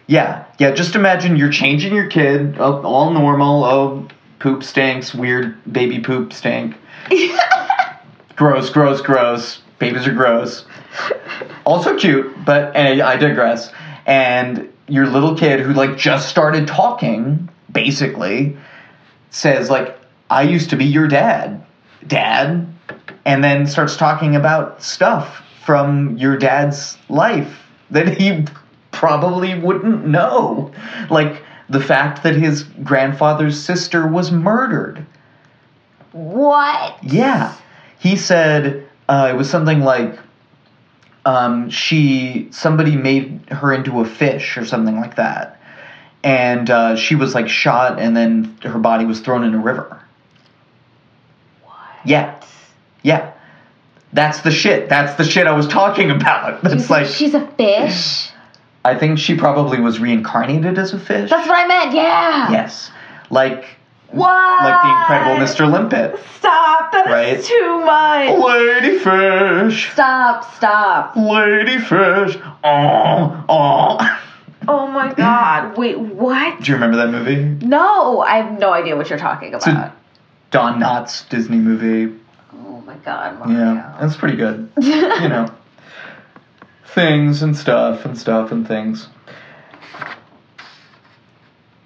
[0.06, 0.70] Yeah, yeah.
[0.70, 3.64] Just imagine you're changing your kid, oh, all normal.
[3.64, 5.14] Oh, poop stinks.
[5.14, 6.76] Weird baby poop stink.
[8.36, 9.60] gross, gross, gross.
[9.78, 10.64] Babies are gross.
[11.66, 13.70] Also cute, but and I digress.
[14.06, 18.56] And your little kid who like just started talking, basically,
[19.30, 19.98] says like,
[20.30, 21.64] "I used to be your dad,
[22.06, 22.66] dad,"
[23.24, 28.44] and then starts talking about stuff from your dad's life that he
[28.90, 30.72] probably wouldn't know.
[31.10, 35.06] Like the fact that his grandfather's sister was murdered.
[36.12, 37.02] What?
[37.02, 37.54] Yeah.
[37.98, 40.18] He said uh, it was something like
[41.24, 45.60] um, she somebody made her into a fish or something like that,
[46.24, 50.02] and uh, she was like shot, and then her body was thrown in a river.
[51.64, 51.76] What?
[52.04, 52.40] Yeah,
[53.02, 53.32] yeah.
[54.12, 54.88] That's the shit.
[54.88, 56.62] That's the shit I was talking about.
[56.62, 58.30] That's like she's a fish.
[58.84, 61.30] I think she probably was reincarnated as a fish.
[61.30, 61.94] That's what I meant.
[61.94, 62.50] Yeah.
[62.50, 62.90] yes,
[63.30, 63.64] like
[64.12, 64.64] What?
[64.64, 65.70] like the incredible Mr.
[65.72, 66.92] Limpet, Stop.
[66.92, 67.44] That is Right?
[67.44, 68.44] too much.
[68.44, 70.54] lady fish, Stop.
[70.54, 71.16] Stop.
[71.16, 72.38] lady fish.
[72.62, 74.18] Oh, oh.
[74.68, 75.76] Oh my god.
[75.78, 75.98] Wait.
[75.98, 76.60] What?
[76.62, 77.66] Do you remember that movie?
[77.66, 79.96] No, I have no idea what you're talking It's a about.
[80.50, 82.14] Don Knotts Disney movie.
[82.54, 83.58] Oh my god, Mario.
[83.74, 84.70] Yeah, that's pretty good.
[84.76, 85.48] you know,
[86.84, 89.08] things and stuff and stuff and things.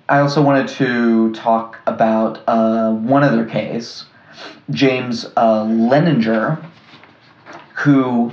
[0.08, 4.04] I also wanted to talk about uh, one other case,
[4.70, 6.64] James uh, Leininger,
[7.74, 8.32] who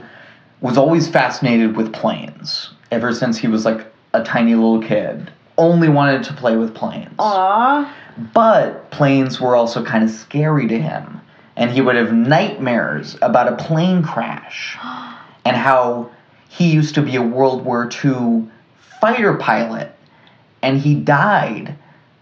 [0.61, 5.31] was always fascinated with planes ever since he was like a tiny little kid.
[5.57, 7.13] Only wanted to play with planes.
[7.17, 7.95] Aw.
[8.33, 11.21] But planes were also kind of scary to him.
[11.55, 14.77] And he would have nightmares about a plane crash
[15.45, 16.11] and how
[16.49, 18.47] he used to be a World War II
[19.01, 19.95] fighter pilot
[20.63, 21.75] and he died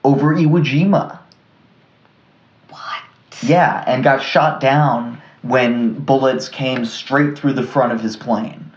[0.03, 1.19] over Iwo Jima.
[2.69, 3.03] What?
[3.41, 8.71] Yeah, and got shot down when bullets came straight through the front of his plane.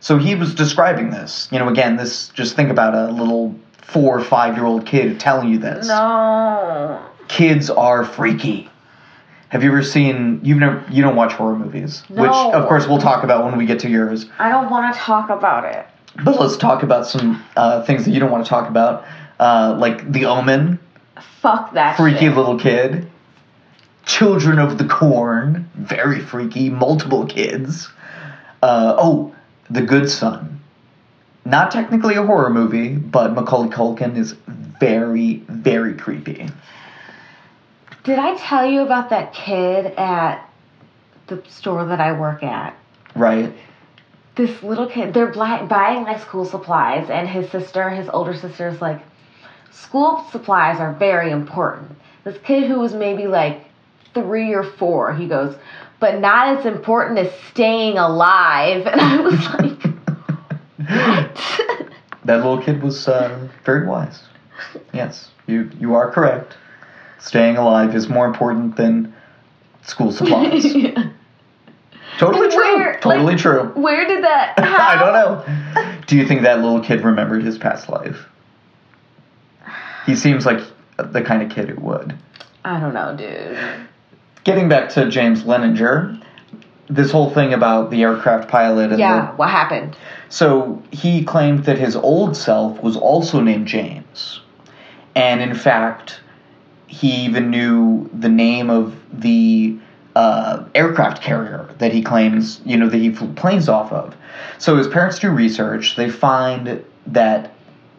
[0.00, 1.48] So he was describing this.
[1.50, 5.18] You know, again, this just think about a little four or five year old kid
[5.18, 7.00] telling you this No.
[7.26, 8.70] kids are freaky.
[9.48, 10.40] Have you ever seen?
[10.42, 10.84] You've never.
[10.90, 13.88] You don't watch horror movies, which of course we'll talk about when we get to
[13.88, 14.26] yours.
[14.38, 15.86] I don't want to talk about it.
[16.16, 19.04] But let's talk about some uh, things that you don't want to talk about,
[19.38, 20.78] uh, like The Omen,
[21.40, 21.96] Fuck that.
[21.96, 22.36] freaky shit.
[22.36, 23.08] little kid,
[24.04, 27.88] Children of the Corn, very freaky, multiple kids.
[28.62, 29.34] Uh, oh,
[29.70, 30.60] The Good Son,
[31.44, 34.32] not technically a horror movie, but Macaulay Culkin is
[34.80, 36.48] very, very creepy.
[38.04, 40.48] Did I tell you about that kid at
[41.26, 42.74] the store that I work at?
[43.14, 43.52] Right?
[44.38, 48.80] This little kid, they're buying like school supplies, and his sister, his older sister, is
[48.80, 49.02] like,
[49.72, 51.90] school supplies are very important.
[52.22, 53.64] This kid who was maybe like
[54.14, 55.56] three or four, he goes,
[55.98, 58.86] but not as important as staying alive.
[58.92, 59.82] And I was like,
[60.88, 61.88] what?
[62.24, 64.22] That little kid was uh, very wise.
[64.92, 66.58] Yes, you you are correct.
[67.18, 69.14] Staying alive is more important than
[69.82, 70.76] school supplies.
[72.18, 72.76] Totally true.
[72.76, 73.64] Where- totally like, true.
[73.74, 74.54] Where did that?
[74.58, 76.00] I don't know.
[76.06, 78.26] Do you think that little kid remembered his past life?
[80.04, 80.60] He seems like
[80.96, 82.16] the kind of kid who would.
[82.64, 83.58] I don't know, dude.
[84.42, 86.20] Getting back to James Leininger,
[86.88, 89.96] this whole thing about the aircraft pilot and Yeah, the, what happened?
[90.28, 94.40] So he claimed that his old self was also named James.
[95.14, 96.20] And in fact,
[96.86, 99.78] he even knew the name of the
[100.14, 104.16] uh, aircraft carrier that he claims, you know, that he flew planes off of.
[104.58, 105.96] So his parents do research.
[105.96, 107.54] They find that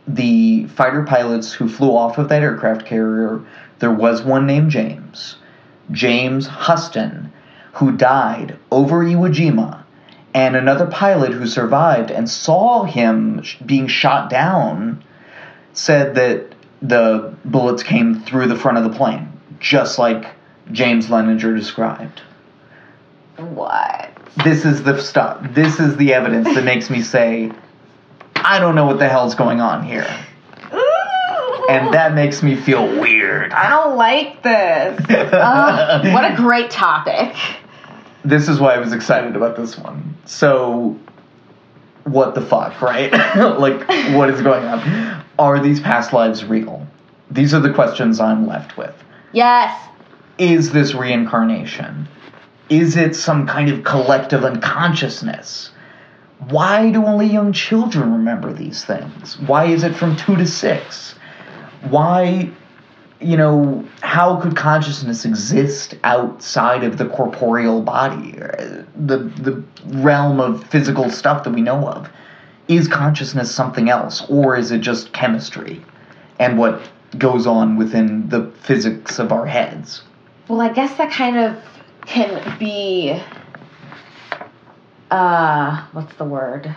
[0.07, 3.41] the fighter pilots who flew off of that aircraft carrier,
[3.79, 5.35] there was one named James.
[5.91, 7.31] James Huston,
[7.73, 9.83] who died over Iwo Jima,
[10.33, 15.03] and another pilot who survived and saw him being shot down
[15.73, 20.27] said that the bullets came through the front of the plane, just like
[20.71, 22.21] James Leininger described.
[23.37, 24.11] What?
[24.43, 25.45] This is the stuff.
[25.51, 27.51] This is the evidence that makes me say,
[28.35, 30.07] I don't know what the hell's going on here.
[31.69, 33.53] And that makes me feel weird.
[33.53, 35.05] I don't like this.
[35.09, 37.35] Ugh, what a great topic.
[38.25, 40.17] this is why I was excited about this one.
[40.25, 40.97] So,
[42.05, 43.11] what the fuck, right?
[43.35, 45.23] like, what is going on?
[45.37, 46.87] Are these past lives real?
[47.29, 48.95] These are the questions I'm left with.
[49.31, 49.88] Yes.
[50.39, 52.07] Is this reincarnation?
[52.69, 55.71] Is it some kind of collective unconsciousness?
[56.47, 59.37] why do only young children remember these things?
[59.39, 61.15] Why is it from two to six?
[61.89, 62.49] Why,
[63.19, 68.31] you know, how could consciousness exist outside of the corporeal body,
[68.95, 72.09] the the realm of physical stuff that we know of?
[72.69, 75.83] Is consciousness something else, or is it just chemistry
[76.37, 76.81] and what
[77.17, 80.03] goes on within the physics of our heads?
[80.49, 81.63] Well, I guess that kind of
[82.05, 83.21] can be
[85.11, 86.75] uh what's the word?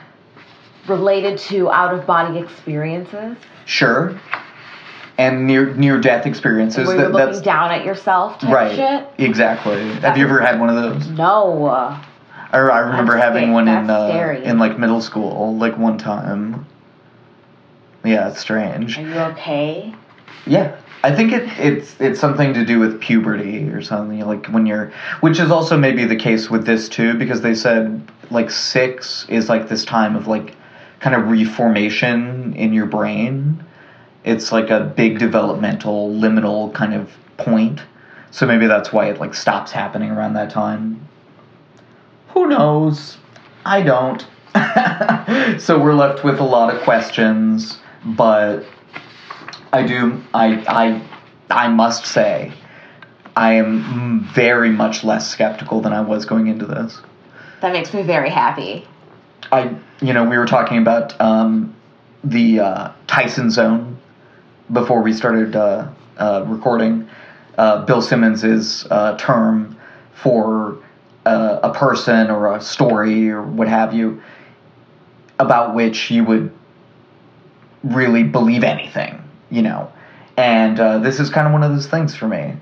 [0.87, 3.37] Related to out of body experiences.
[3.65, 4.21] Sure.
[5.17, 6.87] And near near death experiences.
[6.87, 8.77] Where that- you're looking that's down at yourself type right.
[8.77, 9.09] shit.
[9.19, 9.91] Exactly.
[10.01, 11.09] Have you ever had one of those?
[11.09, 11.69] No.
[11.69, 16.67] I, I remember That's having one in uh, in like middle school, like one time.
[18.05, 18.99] Yeah, it's strange.
[18.99, 19.95] Are you okay?
[20.45, 24.67] Yeah, I think it, it's it's something to do with puberty or something like when
[24.67, 29.27] you're, which is also maybe the case with this too, because they said like six
[29.29, 30.55] is like this time of like
[31.01, 33.65] kind of reformation in your brain.
[34.25, 37.83] It's like a big developmental liminal kind of point.
[38.31, 41.09] So maybe that's why it like stops happening around that time.
[42.29, 43.19] Who knows?
[43.65, 44.25] I don't.
[45.61, 48.65] so we're left with a lot of questions, but
[49.73, 50.23] I do.
[50.35, 51.03] I I
[51.51, 52.53] I must say,
[53.37, 57.01] I am very much less skeptical than I was going into this.
[57.61, 58.87] That makes me very happy.
[59.51, 61.75] I you know we were talking about um,
[62.25, 63.99] the uh, Tyson Zone
[64.73, 67.09] before we started uh, uh, recording.
[67.59, 69.79] Uh, Bill Simmons's uh, term
[70.15, 70.79] for
[71.27, 74.23] uh, a person or a story or what have you
[75.39, 76.53] about which you would
[77.85, 79.22] really believe anything,
[79.53, 79.93] you know.
[80.37, 82.55] And uh, this is kind of one of those things for me.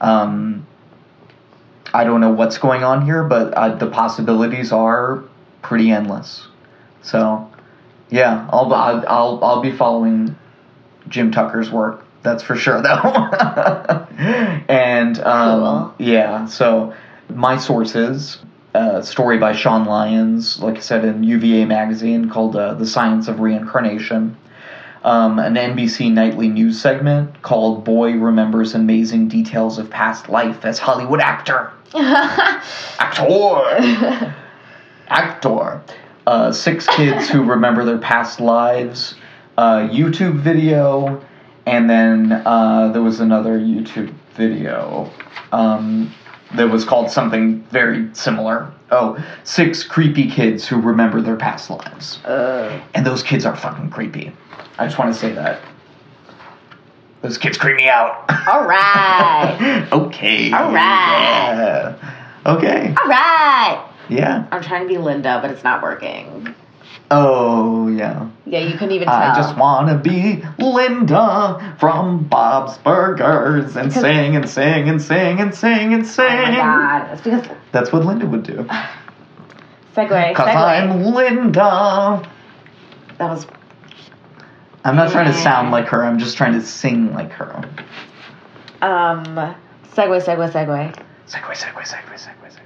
[0.00, 0.66] Um,
[1.92, 5.24] I don't know what's going on here, but uh, the possibilities are
[5.60, 6.46] pretty endless.
[7.02, 7.50] So,
[8.10, 10.36] yeah, I'll I'll I'll, be following
[11.08, 12.04] Jim Tucker's work.
[12.22, 14.06] That's for sure, though.
[14.68, 16.94] and um, yeah, so
[17.28, 18.38] my sources.
[18.72, 23.26] A story by Sean Lyons, like I said in UVA magazine, called uh, "The Science
[23.26, 24.36] of Reincarnation."
[25.02, 30.78] Um, an NBC nightly news segment called "Boy Remembers Amazing Details of Past Life as
[30.78, 32.98] Hollywood Actor." Actor.
[35.08, 35.82] Actor.
[36.26, 39.14] Uh, six kids who remember their past lives.
[39.56, 41.22] Uh, YouTube video,
[41.66, 45.10] and then uh, there was another YouTube video
[45.52, 46.12] um,
[46.54, 48.72] that was called something very similar.
[48.90, 52.18] Oh, six creepy kids who remember their past lives.
[52.94, 54.32] And those kids are fucking creepy.
[54.80, 55.60] I just want to say that.
[57.20, 58.24] Those kids creep me out.
[58.48, 59.86] All right.
[59.92, 60.50] okay.
[60.52, 61.94] All right.
[61.94, 62.46] Yeah.
[62.46, 62.94] Okay.
[62.96, 63.86] All right.
[64.08, 64.46] Yeah.
[64.50, 66.54] I'm trying to be Linda, but it's not working.
[67.10, 68.30] Oh, yeah.
[68.46, 69.16] Yeah, you couldn't even tell.
[69.16, 75.40] I just want to be Linda from Bob's Burgers and sing and sing and sing
[75.40, 76.24] and sing and sing.
[76.26, 77.12] Oh my god.
[77.12, 78.54] It's because That's what Linda would do.
[79.94, 80.30] Segway.
[80.30, 80.54] Because segue.
[80.56, 82.26] I'm Linda.
[83.18, 83.46] That was
[84.84, 87.54] I'm not trying to sound like her, I'm just trying to sing like her.
[88.82, 89.24] um
[89.94, 91.04] segue, segue, segue.
[91.26, 92.60] Segue, segue, segue, segue, segue.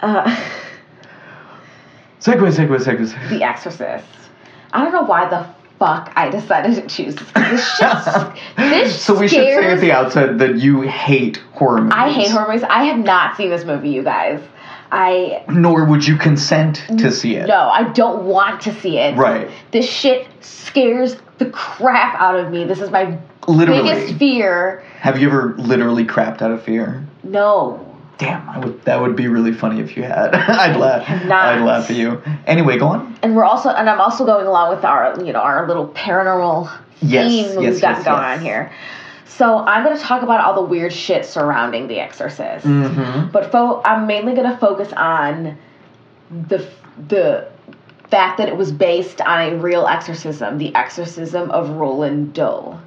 [0.00, 0.36] Uh,
[2.20, 3.28] Segue, segue, segue, segue.
[3.30, 4.04] the Exorcist.
[4.72, 5.46] I don't know why the
[5.78, 7.30] fuck I decided to choose this.
[7.32, 7.88] This shit.
[8.56, 11.94] this So we should say at the outset that you hate horror movies.
[11.96, 12.64] I hate horror movies.
[12.68, 14.40] I have not seen this movie, you guys.
[14.90, 17.46] I Nor would you consent to see it.
[17.46, 19.16] no, I don't want to see it.
[19.16, 19.50] Right.
[19.70, 22.64] This shit scares the crap out of me.
[22.64, 23.82] This is my Literally.
[23.82, 24.80] biggest fear.
[25.00, 27.06] Have you ever literally crapped out of fear?
[27.22, 27.84] No.
[28.18, 30.34] Damn, I would, that would be really funny if you had.
[30.34, 31.08] I'd laugh.
[31.08, 32.20] I'd laugh at you.
[32.46, 33.16] Anyway, go on.
[33.22, 36.68] And we're also and I'm also going along with our you know our little paranormal
[37.00, 38.38] Yes, theme yes, we've got yes, going yes.
[38.38, 38.72] on here.
[39.28, 42.66] So I'm going to talk about all the weird shit surrounding The Exorcist.
[42.66, 43.30] Mm-hmm.
[43.30, 45.56] But fo- I'm mainly going to focus on
[46.48, 46.68] the
[47.08, 47.48] the
[48.10, 52.78] fact that it was based on a real exorcism, the exorcism of Roland Doe.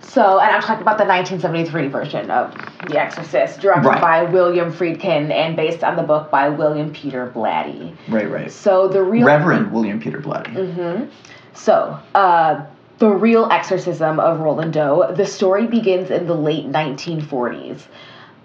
[0.00, 2.54] So, and I'm talking about the 1973 version of
[2.88, 4.00] The Exorcist, directed Right.
[4.00, 7.94] by William Friedkin and based on the book by William Peter Blatty.
[8.08, 8.50] Right, right.
[8.50, 10.54] So the real Reverend William Peter Blatty.
[10.54, 11.10] Mm-hmm.
[11.54, 12.64] So, uh,
[12.98, 15.12] the real exorcism of Roland Doe.
[15.14, 17.82] The story begins in the late 1940s.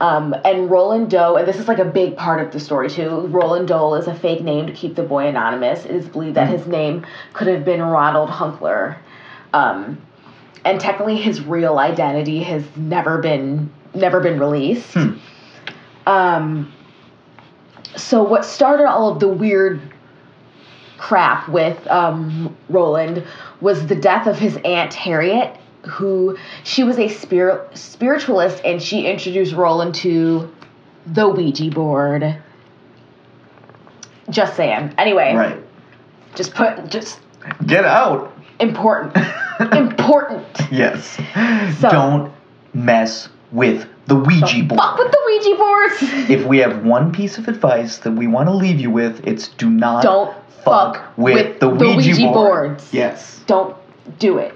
[0.01, 3.27] Um, and Roland Doe, and this is like a big part of the story too.
[3.27, 5.83] Roland Doe is a fake name to keep the boy anonymous.
[5.85, 8.97] It is believed that his name could have been Ronald Hunkeler.
[9.53, 10.01] Um,
[10.63, 14.95] and technically, his real identity has never been never been released.
[16.07, 16.73] Um,
[17.95, 19.79] so what started all of the weird
[20.99, 23.25] crap with um, Roland
[23.61, 29.07] was the death of his aunt Harriet, who she was a spirit spiritualist, and she
[29.07, 30.53] introduced Roland to
[31.07, 32.35] the Ouija board.
[34.29, 34.93] Just saying.
[34.97, 35.57] Anyway, Right.
[36.35, 37.19] just put just
[37.65, 38.31] Get out.
[38.59, 39.15] important,
[39.73, 40.45] important.
[40.71, 41.17] Yes.
[41.79, 42.31] So- Don't
[42.73, 44.79] mess with the Ouija board.
[44.79, 46.29] Fuck with the Ouija boards.
[46.29, 49.47] If we have one piece of advice that we want to leave you with, it's
[49.47, 50.35] do not Don't
[50.69, 52.33] fuck with, with the the Ouija, Ouija board.
[52.33, 52.93] boards.
[52.93, 53.41] Yes.
[53.47, 53.75] Don't
[54.19, 54.53] do it.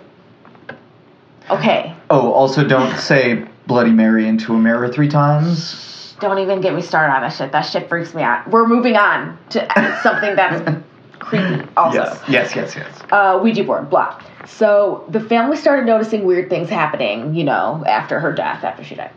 [1.50, 1.96] Okay.
[2.10, 6.16] Oh, also don't say Bloody Mary into a mirror three times.
[6.20, 7.52] Don't even get me started on that shit.
[7.52, 8.50] That shit freaks me out.
[8.50, 10.84] We're moving on to something that's
[11.20, 11.68] creepy.
[11.76, 12.22] Also, Yes.
[12.30, 13.02] Yes, yes, yes.
[13.12, 14.22] uh, Ouija board, blah.
[14.46, 17.36] So the family started noticing weird things happening.
[17.36, 19.12] You know, after her death, after she died.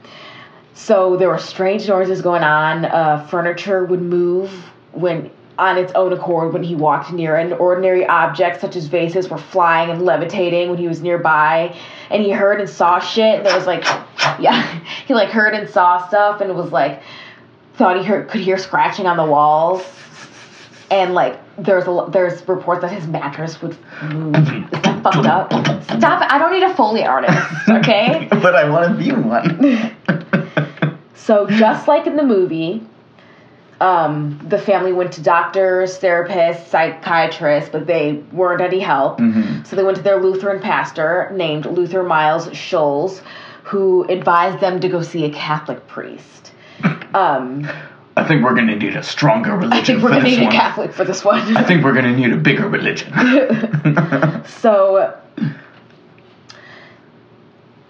[0.75, 2.85] So there were strange noises going on.
[2.87, 4.51] Uh, furniture would move
[4.93, 7.45] when on its own accord when he walked near it.
[7.45, 11.77] And ordinary objects such as vases were flying and levitating when he was nearby.
[12.11, 13.37] And he heard and saw shit.
[13.37, 13.85] And there was like,
[14.39, 17.03] yeah, he like heard and saw stuff and was like,
[17.75, 19.85] thought he heard could hear scratching on the walls.
[20.91, 24.37] And like there's a there's reports that his mattress would move.
[24.73, 25.53] Is that fucked up?
[25.83, 26.31] Stop it!
[26.31, 27.37] I don't need a foley artist.
[27.69, 28.29] Okay.
[28.31, 29.97] but I want to be one.
[31.27, 32.87] So just like in the movie,
[33.81, 39.21] um, the family went to doctors, therapists, psychiatrists, but they weren't any help.
[39.67, 43.21] So they went to their Lutheran pastor named Luther Miles Scholes,
[43.65, 46.53] who advised them to go see a Catholic priest.
[47.15, 47.69] Um,
[48.17, 50.49] I think we're going to need a stronger religion I think we're gonna this need
[50.49, 50.51] a.
[50.51, 51.57] Catholic for this one.
[51.57, 53.13] I think we're going to need a bigger religion.
[54.47, 55.15] So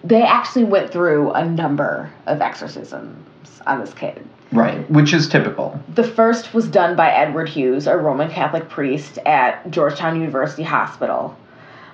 [0.02, 4.24] they actually went through a number of exorcisms on this kid.
[4.52, 5.80] Right, which is typical.
[5.94, 11.36] The first was done by Edward Hughes, a Roman Catholic priest at Georgetown University Hospital.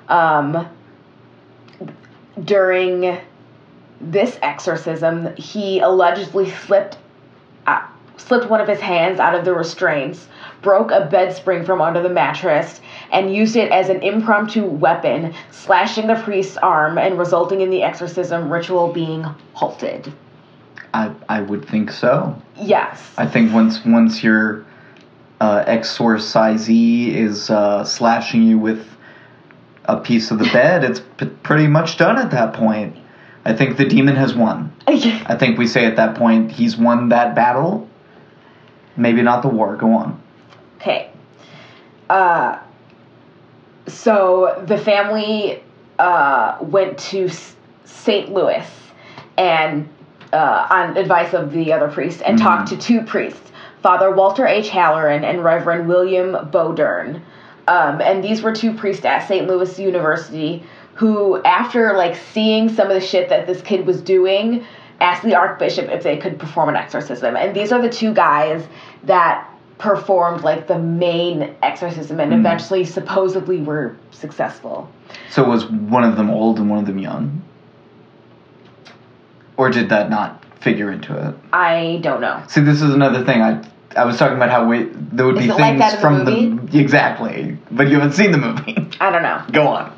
[0.08, 0.68] Um,
[2.44, 3.18] during
[4.00, 6.98] this exorcism, he allegedly slipped
[7.66, 7.86] uh,
[8.16, 10.26] slipped one of his hands out of the restraints,
[10.60, 12.80] broke a bed spring from under the mattress,
[13.10, 17.82] and used it as an impromptu weapon, slashing the priest's arm and resulting in the
[17.82, 19.24] exorcism ritual being
[19.54, 20.12] halted.
[20.94, 22.40] I, I would think so.
[22.56, 23.12] Yes.
[23.16, 24.64] I think once once your
[25.40, 28.86] uh, exorcisee is uh, slashing you with
[29.86, 32.96] a piece of the bed, it's p- pretty much done at that point.
[33.44, 34.72] I think the demon has won.
[34.86, 37.88] I think we say at that point he's won that battle.
[38.96, 39.76] Maybe not the war.
[39.76, 40.22] Go on.
[40.76, 41.10] Okay.
[42.08, 42.60] Uh,
[43.86, 45.62] so the family
[45.98, 48.32] uh, went to S- St.
[48.32, 48.66] Louis
[49.36, 49.88] and
[50.32, 53.52] uh, on advice of the other priest and talked to two priests,
[53.82, 54.68] Father Walter H.
[54.68, 57.22] Halloran and Reverend William Bowdern.
[57.68, 59.46] Um, and these were two priests at St.
[59.46, 60.64] Louis University
[60.94, 64.64] who, after like seeing some of the shit that this kid was doing,
[65.00, 67.36] asked the archbishop if they could perform an exorcism.
[67.36, 68.66] And these are the two guys
[69.04, 74.88] that performed like the main exorcism and eventually supposedly were successful.
[75.30, 77.42] So was one of them old and one of them young?
[79.56, 81.34] Or did that not figure into it?
[81.52, 82.42] I don't know.
[82.48, 83.42] See, this is another thing.
[83.42, 83.64] I
[83.96, 86.66] I was talking about how we there would Is be like things the from movie?
[86.72, 88.76] the exactly, but you haven't seen the movie.
[89.00, 89.44] I don't know.
[89.52, 89.92] Go on.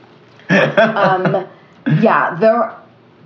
[0.51, 1.47] um,
[2.03, 2.77] yeah, there.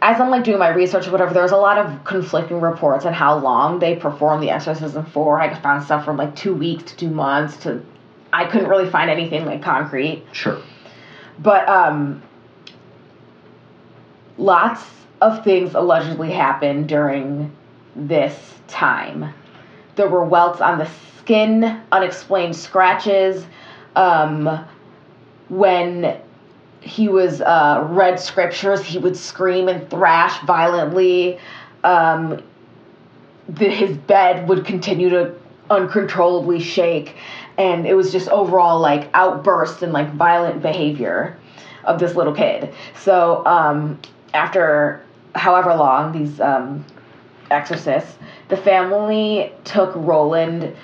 [0.00, 3.12] As I'm like doing my research or whatever, there's a lot of conflicting reports on
[3.12, 5.40] how long they performed the exorcism for.
[5.40, 7.82] I found stuff from like two weeks to two months to.
[8.32, 10.60] I couldn't really find anything like concrete, Sure.
[11.38, 12.22] but um,
[14.36, 14.84] lots
[15.20, 17.54] of things allegedly happened during
[17.96, 19.32] this time.
[19.96, 20.88] There were welts on the
[21.18, 23.44] skin, unexplained scratches.
[23.96, 24.64] Um,
[25.48, 26.20] when
[26.80, 31.38] he was uh, read scriptures, he would scream and thrash violently.
[31.82, 32.42] Um,
[33.48, 35.34] the, his bed would continue to
[35.70, 37.16] uncontrollably shake,
[37.56, 41.36] and it was just overall like outburst and like violent behavior
[41.84, 42.72] of this little kid.
[42.94, 44.00] So um,
[44.34, 45.02] after
[45.34, 46.84] however long these um,
[47.50, 48.16] exorcists,
[48.48, 50.74] the family took Roland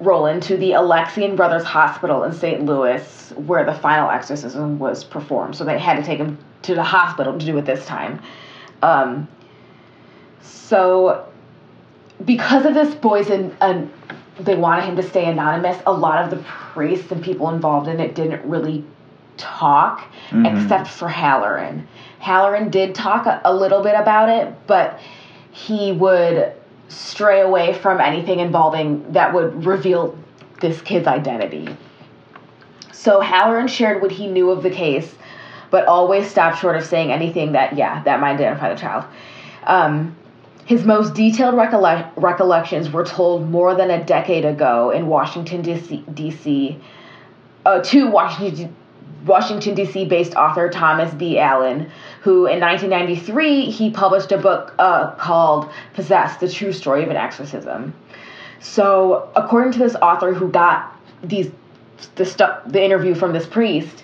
[0.00, 2.64] Roland to the Alexian Brothers Hospital in St.
[2.64, 5.54] Louis, where the final exorcism was performed.
[5.56, 8.20] So they had to take him to the hospital to do it this time.
[8.82, 9.28] Um,
[10.42, 11.26] so,
[12.24, 13.90] because of this poison, and
[14.40, 18.00] they wanted him to stay anonymous, a lot of the priests and people involved in
[18.00, 18.84] it didn't really
[19.36, 20.04] talk,
[20.46, 21.86] except for Halloran.
[22.24, 24.98] Halloran did talk a, a little bit about it, but
[25.52, 26.54] he would
[26.88, 30.18] stray away from anything involving that would reveal
[30.62, 31.68] this kid's identity.
[32.92, 35.14] So Halloran shared what he knew of the case,
[35.70, 39.04] but always stopped short of saying anything that, yeah, that might identify the child.
[39.64, 40.16] Um,
[40.64, 46.80] his most detailed recolle- recollections were told more than a decade ago in Washington, D.C.,
[47.66, 48.10] uh, to
[49.24, 50.04] Washington D.C.
[50.04, 51.38] based author Thomas B.
[51.38, 51.90] Allen,
[52.24, 57.16] who in 1993 he published a book uh, called "Possessed: The True Story of an
[57.16, 57.92] Exorcism."
[58.60, 60.90] So, according to this author who got
[61.22, 61.50] these
[62.16, 64.02] the stuff, the interview from this priest,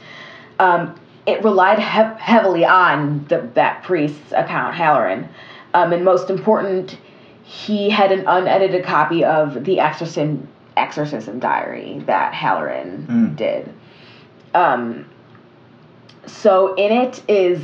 [0.58, 0.94] um,
[1.24, 5.28] it relied he- heavily on the, that priest's account, Halloran.
[5.72, 6.98] Um, and most important,
[7.42, 10.46] he had an unedited copy of the exorcism
[10.76, 13.36] exorcism diary that Halloran Mm.
[13.36, 13.72] did.
[14.54, 15.06] Um,
[16.26, 17.60] so in it is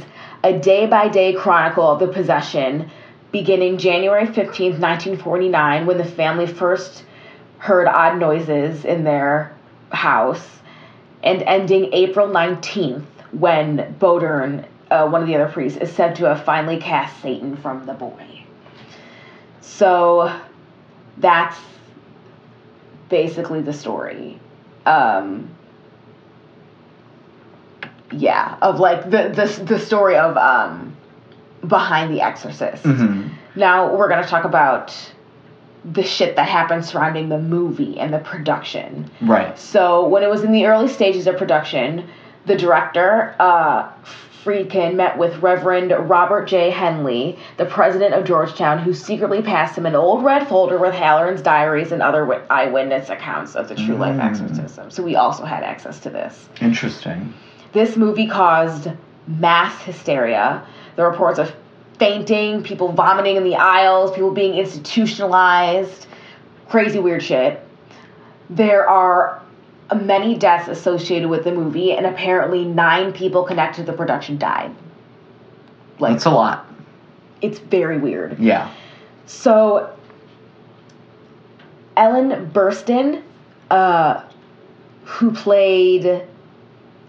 [0.46, 2.88] a day by day chronicle of the possession
[3.32, 7.04] beginning January 15th, 1949, when the family first
[7.58, 9.52] heard odd noises in their
[9.90, 10.46] house,
[11.24, 16.28] and ending April 19th, when Bowdern, uh, one of the other priests, is said to
[16.28, 18.44] have finally cast Satan from the boy.
[19.62, 20.32] So
[21.18, 21.58] that's
[23.08, 24.38] basically the story.
[24.84, 25.55] Um,
[28.12, 30.96] yeah, of like the the the story of um
[31.66, 32.82] behind the Exorcist.
[32.84, 33.30] Mhm.
[33.56, 34.94] Now we're gonna talk about
[35.84, 39.08] the shit that happened surrounding the movie and the production.
[39.20, 39.56] Right.
[39.58, 42.04] So when it was in the early stages of production,
[42.46, 43.88] the director, uh,
[44.44, 46.70] Friedkin, met with Reverend Robert J.
[46.70, 51.42] Henle, the president of Georgetown, who secretly passed him an old red folder with Halloran's
[51.42, 54.90] diaries and other eyewitness accounts of the true life exorcism.
[54.90, 56.48] So we also had access to this.
[56.60, 57.34] Interesting.
[57.72, 58.88] This movie caused
[59.26, 60.66] mass hysteria.
[60.96, 61.54] The reports of
[61.98, 66.06] fainting, people vomiting in the aisles, people being institutionalized,
[66.68, 67.62] crazy weird shit.
[68.50, 69.42] There are
[69.94, 74.74] many deaths associated with the movie, and apparently nine people connected to the production died.
[75.98, 76.66] Like That's a lot.
[77.40, 78.38] it's very weird.
[78.38, 78.72] Yeah.
[79.26, 79.92] So,
[81.96, 83.22] Ellen Burstyn,
[83.70, 84.22] uh,
[85.04, 86.22] who played,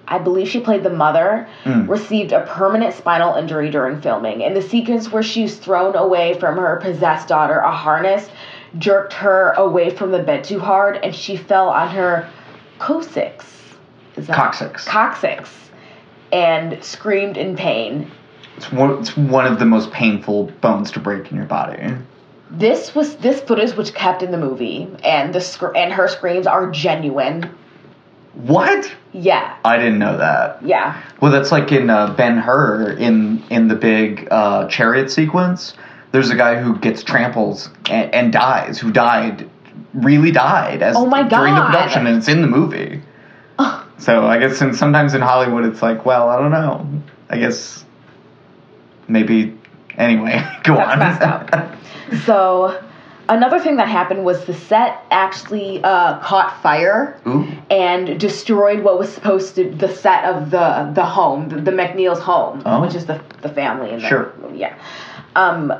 [0.08, 1.90] I believe she played the mother, Mm.
[1.90, 4.42] received a permanent spinal injury during filming.
[4.42, 8.30] In the sequence where she's thrown away from her possessed daughter, a harness
[8.78, 12.28] jerked her away from the bed too hard, and she fell on her
[12.80, 13.46] coccyx.
[14.16, 14.86] Is that Coccyx.
[14.86, 15.50] Coccyx,
[16.32, 18.10] and screamed in pain.
[18.56, 21.94] It's one, it's one of the most painful bones to break in your body.
[22.50, 26.48] This was this footage was kept in the movie, and the sc- and her screams
[26.48, 27.50] are genuine.
[28.38, 28.94] What?
[29.14, 30.62] Yeah, I didn't know that.
[30.64, 35.74] yeah, Well, that's like in uh, Ben Hur in in the big uh, chariot sequence.
[36.12, 39.50] There's a guy who gets trampled and, and dies, who died,
[39.94, 41.30] really died as Oh my God.
[41.30, 43.02] during the production, and it's in the movie.
[43.98, 46.88] so I guess in, sometimes in Hollywood, it's like, well, I don't know.
[47.30, 47.84] I guess
[49.08, 49.58] maybe.
[49.98, 51.78] Anyway, go That's on.
[52.26, 52.82] So
[53.30, 57.48] another thing that happened was the set actually uh, caught fire Ooh.
[57.70, 62.20] and destroyed what was supposed to the set of the the home, the, the MacNeil's
[62.20, 62.82] home, Oh.
[62.82, 64.34] which is the the family in the Sure.
[64.54, 64.76] yeah.
[65.36, 65.74] Um,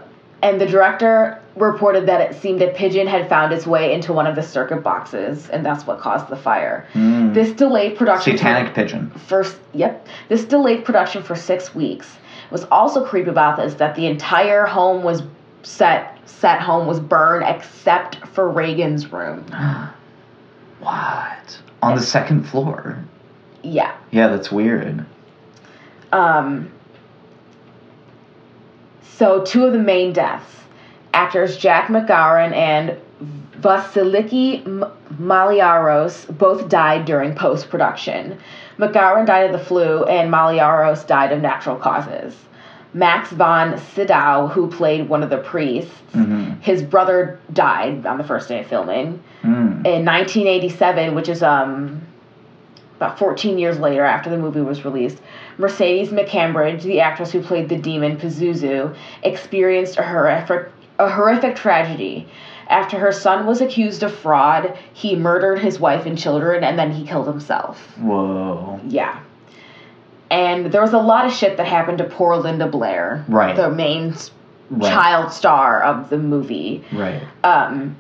[0.44, 4.28] and the director reported that it seemed a pigeon had found its way into one
[4.28, 6.86] of the circuit boxes, and that's what caused the fire.
[6.94, 8.38] This delayed production.
[8.38, 9.10] Satanic pigeon.
[9.12, 12.08] first yep this delayed production for six weeks
[12.50, 15.24] what's also creepy about this that the entire home was
[15.64, 19.46] set set home was burned except for Regan's room
[20.80, 21.60] What?
[21.82, 23.04] On the second floor.
[23.64, 25.06] yeah Yeah, that's weird.
[26.12, 26.72] um
[29.02, 30.54] so two of the main deaths
[31.14, 32.96] actors jack mcgowan and
[33.60, 34.64] vasiliki
[35.20, 38.38] maliaros both died during post-production
[38.78, 42.36] mcgowan died of the flu and maliaros died of natural causes
[42.98, 45.94] max von sydow who played one of the priests
[46.62, 49.86] his brother died on the first day of filming Mm.
[49.86, 52.02] in 1987 which is um
[52.98, 55.20] about 14 years later after the movie was released,
[55.60, 62.28] Mercedes McCambridge, the actress who played the demon Pazuzu, experienced a horrific, a horrific tragedy.
[62.68, 66.92] After her son was accused of fraud, he murdered his wife and children and then
[66.92, 67.78] he killed himself.
[68.00, 68.80] Whoa.
[68.88, 69.20] Yeah.
[70.30, 73.56] And there was a lot of shit that happened to poor Linda Blair, Right.
[73.56, 74.14] the main
[74.70, 74.92] Right.
[74.92, 77.22] child star of the movie Right.
[77.44, 77.96] um,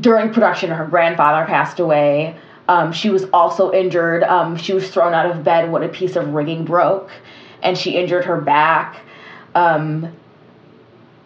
[0.00, 2.34] during production, her grandfather passed away.
[2.68, 4.24] Um, she was also injured.
[4.24, 7.10] Um, she was thrown out of bed when a piece of rigging broke,
[7.62, 8.96] and she injured her back.
[9.54, 10.08] Um,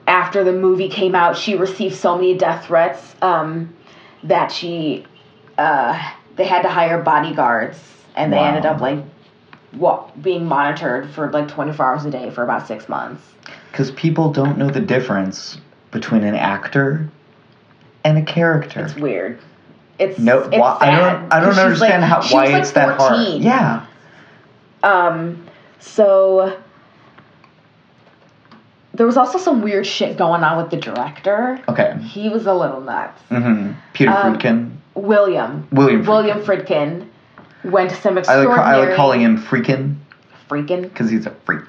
[0.06, 3.72] after the movie came out, she received so many death threats um,
[4.24, 5.04] that she
[5.56, 5.98] uh,
[6.36, 7.78] they had to hire bodyguards,
[8.16, 8.44] and they Wow.
[8.48, 8.98] ended up like
[9.72, 13.22] what being monitored for like 24 hours a day for about six months.
[13.70, 15.58] Because people don't know the difference
[15.90, 17.08] between an actor
[18.04, 18.84] and a character.
[18.86, 19.38] It's weird.
[19.98, 21.32] It's no, it's why, I don't.
[21.32, 23.40] I don't understand like- how why like, it's that hard.
[23.42, 23.86] Yeah.
[24.82, 25.46] Um,
[25.78, 26.58] so
[28.94, 31.62] there was also some weird shit going on with the director.
[31.68, 31.96] Okay.
[32.02, 33.20] He was a little nuts.
[33.30, 33.72] Mm-hmm.
[33.92, 34.76] Peter Um, Friedkin.
[34.94, 35.68] William.
[35.70, 36.02] William.
[36.02, 36.08] Friedkin.
[36.08, 37.08] William Friedkin
[37.64, 38.60] went to some I like, extraordinary.
[38.60, 39.96] I like calling him Freakin
[40.48, 41.64] Freakin because he's a freak.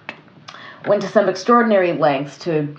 [0.87, 2.75] went to some extraordinary lengths to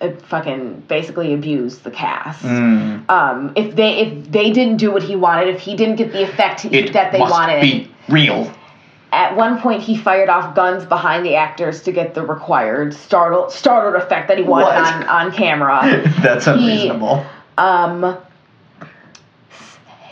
[0.00, 2.42] uh, fucking basically abuse the cast.
[2.42, 3.08] Mm.
[3.10, 6.22] Um, if they if they didn't do what he wanted, if he didn't get the
[6.22, 8.52] effect he, that they wanted, to be real.
[9.12, 13.52] at one point he fired off guns behind the actors to get the required startled
[13.52, 14.76] startled effect that he wanted What?
[14.76, 15.80] on on camera.
[16.22, 17.24] That's unreasonable.
[17.56, 18.18] Um,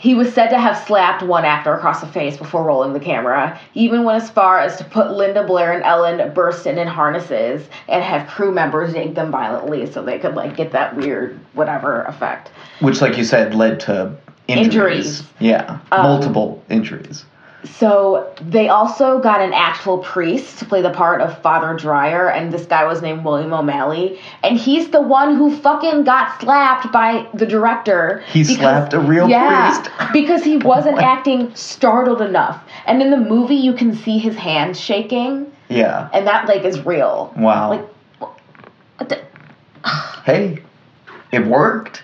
[0.05, 3.59] he was said to have slapped one actor across the face before rolling the camera.
[3.73, 7.67] He even went as far as to put Linda Blair and Ellen Burstyn in harnesses
[7.87, 12.03] and have crew members yank them violently so they could like get that weird whatever
[12.03, 12.51] effect.
[12.81, 14.15] Which, like you said, led to
[14.47, 14.67] injuries.
[14.67, 15.23] Injuries.
[15.39, 17.25] Yeah, Um, multiple injuries.
[17.65, 22.51] So they also got an actual priest to play the part of Father Dreyer, and
[22.51, 27.27] this guy was named William O'Malley, and he's the one who fucking got slapped by
[27.33, 28.23] the director.
[28.27, 29.91] He slapped a real yeah, priest?
[30.13, 32.63] because he wasn't oh acting startled enough.
[32.85, 36.09] And in the movie, you can see his hands shaking, Yeah.
[36.13, 37.33] and that like is real.
[37.37, 37.69] Wow.
[37.69, 37.87] Like,
[38.97, 39.25] what the-
[40.23, 40.61] hey,
[41.31, 42.03] it worked.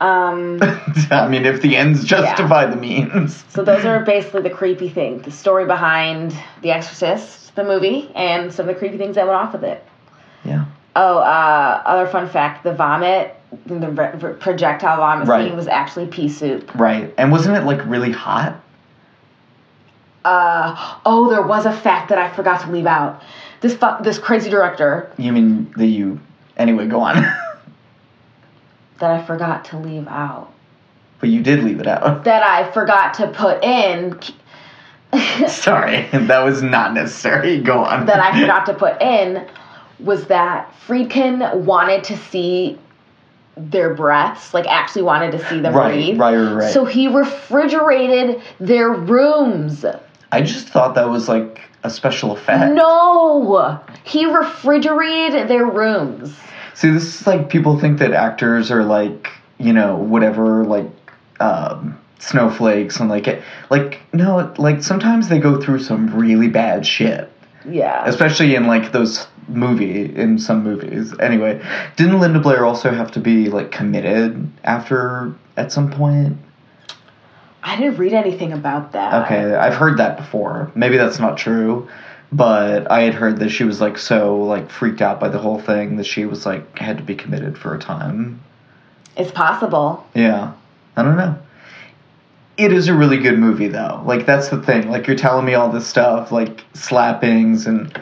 [0.00, 0.58] Um.
[1.10, 3.44] I mean, if the ends justify the means.
[3.48, 8.52] So those are basically the creepy things, the story behind The Exorcist, the movie, and
[8.52, 9.84] some of the creepy things that went off with it.
[10.44, 10.66] Yeah.
[10.94, 13.34] Oh, uh, other fun fact: the vomit,
[13.66, 15.46] the projectile vomit Right.
[15.48, 16.74] scene was actually pea soup.
[16.74, 17.12] Right.
[17.18, 18.60] And wasn't it like really hot?
[20.24, 23.22] Uh, oh, there was a fact that I forgot to leave out.
[23.60, 26.20] This fu- this crazy director You mean that you.
[26.56, 27.24] Anyway, go on.
[28.98, 30.52] that I forgot to leave out.
[31.20, 32.24] but you did leave it out.
[32.24, 34.18] That I forgot to put in.
[35.48, 37.60] Sorry, that was not necessary.
[37.60, 38.06] Go on.
[38.06, 39.46] that I forgot to put in
[39.98, 42.78] was that Friedkin wanted to see
[43.56, 46.18] their breaths, like actually wanted to see them Right, breathe.
[46.18, 46.72] right, right, right.
[46.72, 49.86] So he refrigerated their rooms.
[50.32, 52.74] I just thought that was like a special effect.
[52.74, 56.34] No, he refrigerated their rooms.
[56.76, 60.90] See, this is like people think that actors are like, you know, whatever, like,
[61.40, 63.42] um, snowflakes and like it.
[63.70, 67.32] Like, no, like sometimes they go through some really bad shit.
[67.66, 68.04] Yeah.
[68.06, 71.18] Especially in like those movie, in some movies.
[71.18, 71.62] Anyway,
[71.96, 76.36] didn't Linda Blair also have to be like committed after at some point?
[77.62, 79.24] I didn't read anything about that.
[79.24, 80.70] Okay, I've heard that before.
[80.74, 81.88] Maybe that's not true,
[82.32, 85.60] but I had heard that she was like so like freaked out by the whole
[85.60, 88.40] thing that she was like had to be committed for a time.
[89.16, 90.06] It's possible.
[90.14, 90.52] Yeah,
[90.96, 91.38] I don't know.
[92.56, 94.02] It is a really good movie though.
[94.04, 94.90] Like that's the thing.
[94.90, 97.92] Like you're telling me all this stuff, like slappings and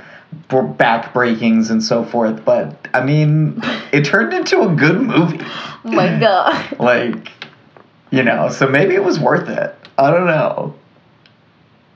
[0.77, 3.61] back breakings and so forth, but I mean,
[3.93, 5.41] it turned into a good movie.
[5.41, 6.79] Oh my god.
[6.79, 7.31] Like,
[8.11, 9.75] you know, so maybe it was worth it.
[9.99, 10.75] I don't know.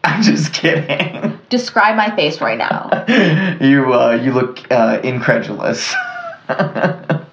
[0.05, 1.39] I'm just kidding.
[1.49, 3.05] Describe my face right now.
[3.61, 5.93] you uh, you look uh, incredulous.
[6.49, 7.25] oh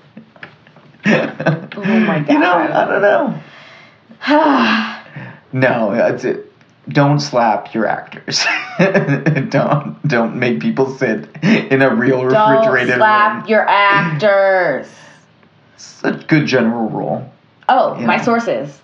[1.06, 2.30] my god.
[2.30, 3.42] You know, I don't know.
[5.54, 6.52] No, that's it.
[6.90, 8.44] Don't slap your actors.
[8.78, 13.50] don't don't make people sit in a real Don't refrigerated slap room.
[13.50, 14.88] your actors.
[15.76, 17.32] It's a good general rule.
[17.70, 18.82] Oh, my sources.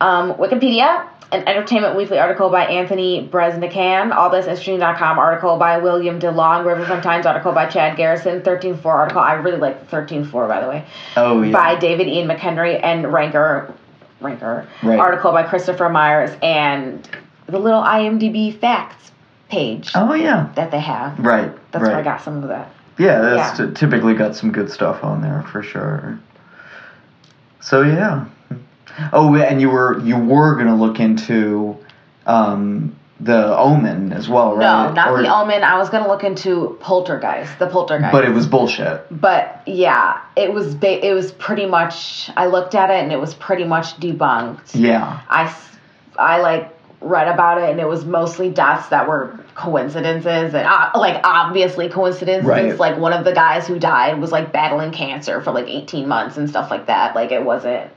[0.00, 7.02] Um, Wikipedia, an Entertainment Weekly article by Anthony Breznican, allthisinteresting.com article by William DeLong, Riverfront
[7.02, 10.84] Times article by Chad Garrison, 13.4 article, I really like the 13.4 by the way,
[11.16, 11.52] Oh yeah.
[11.52, 13.72] by David Ian McHenry, and Ranker,
[14.20, 14.98] Ranker Right.
[14.98, 17.08] article by Christopher Myers, and
[17.46, 19.12] the little IMDb facts
[19.48, 20.48] page Oh yeah.
[20.56, 21.18] that they have.
[21.18, 21.52] Right.
[21.72, 21.90] That's right.
[21.90, 22.70] where I got some of that.
[22.98, 23.66] Yeah, that's Yeah.
[23.66, 26.18] t- typically got some good stuff on there for sure.
[27.60, 28.24] So yeah.
[29.12, 31.76] Oh, and you were you were gonna look into
[32.26, 34.88] um, the Omen as well, right?
[34.88, 35.62] No, not Or- the Omen.
[35.62, 38.12] I was gonna look into Poltergeist, the Poltergeist.
[38.12, 39.04] But it was bullshit.
[39.10, 42.30] But yeah, it was ba- it was pretty much.
[42.36, 44.70] I looked at it and it was pretty much debunked.
[44.74, 45.20] Yeah.
[45.28, 45.54] I
[46.18, 50.90] I like read about it and it was mostly deaths that were coincidences and uh,
[50.94, 52.46] like obviously coincidences.
[52.48, 52.78] Right.
[52.78, 56.36] Like one of the guys who died was like battling cancer for like 18 months
[56.36, 57.14] and stuff like that.
[57.14, 57.90] Like it wasn't.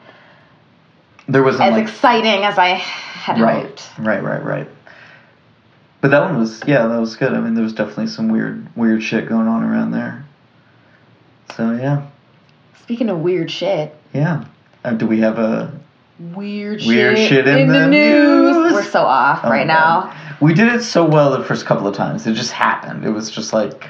[1.28, 3.90] There wasn't as like exciting as I had right, hoped.
[4.00, 4.68] right, right, right.
[6.02, 7.34] But that one was yeah, that was good.
[7.34, 10.26] I mean, there was definitely some weird weird shit going on around there.
[11.56, 12.08] So yeah,
[12.84, 14.46] Speaking of weird shit, yeah.
[14.84, 15.72] Uh, do we have a
[16.20, 18.74] weird, Weird shit, shit in the news.
[18.74, 20.14] We're so off oh right now.
[20.42, 22.28] We did it so well the first couple of times.
[22.28, 23.06] It just happened.
[23.06, 23.88] It was just like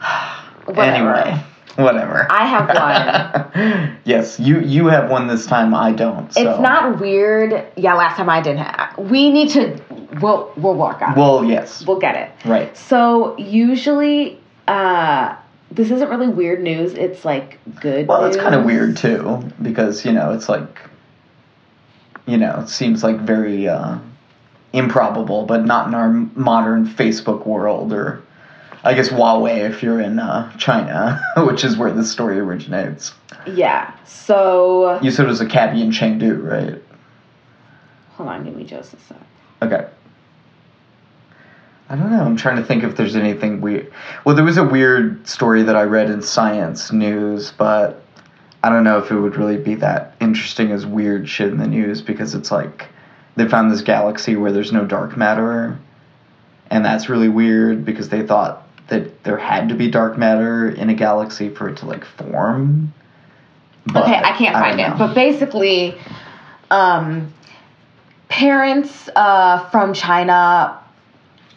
[0.68, 1.38] anyway,
[1.74, 2.26] whatever.
[2.30, 3.98] I have one.
[4.04, 5.74] yes, you you have one this time.
[5.74, 6.32] I don't.
[6.32, 6.40] So.
[6.40, 7.66] It's not weird.
[7.76, 8.96] Yeah, last time I didn't have.
[8.98, 9.80] We need to.
[10.20, 11.12] We'll we'll work on.
[11.12, 11.16] it.
[11.16, 11.84] Well, yes.
[11.86, 12.48] We'll get it.
[12.48, 12.76] Right.
[12.76, 15.36] So usually, uh,
[15.70, 16.94] this isn't really weird news.
[16.94, 18.06] It's like good.
[18.06, 20.80] Well, it's kind of weird too because you know it's like,
[22.26, 23.98] you know, it seems like very uh,
[24.72, 28.22] improbable, but not in our modern Facebook world or,
[28.86, 33.12] I guess Huawei if you're in uh, China, which is where this story originates.
[33.46, 33.92] Yeah.
[34.04, 36.82] So You said it was a cabbie in Chengdu, right?
[38.12, 39.18] hold on, give me just a sec.
[39.60, 39.86] Okay.
[41.88, 42.22] I don't know.
[42.22, 43.92] I'm trying to think if there's anything weird.
[44.24, 48.02] Well, there was a weird story that I read in Science News, but
[48.62, 51.66] I don't know if it would really be that interesting as weird shit in the
[51.66, 52.86] news because it's like
[53.36, 55.78] they found this galaxy where there's no dark matter,
[56.70, 60.90] and that's really weird because they thought that there had to be dark matter in
[60.90, 62.92] a galaxy for it to like form.
[63.86, 64.98] But okay, I can't find it.
[64.98, 65.96] But basically,
[66.70, 67.32] um,
[68.28, 70.80] parents uh, from China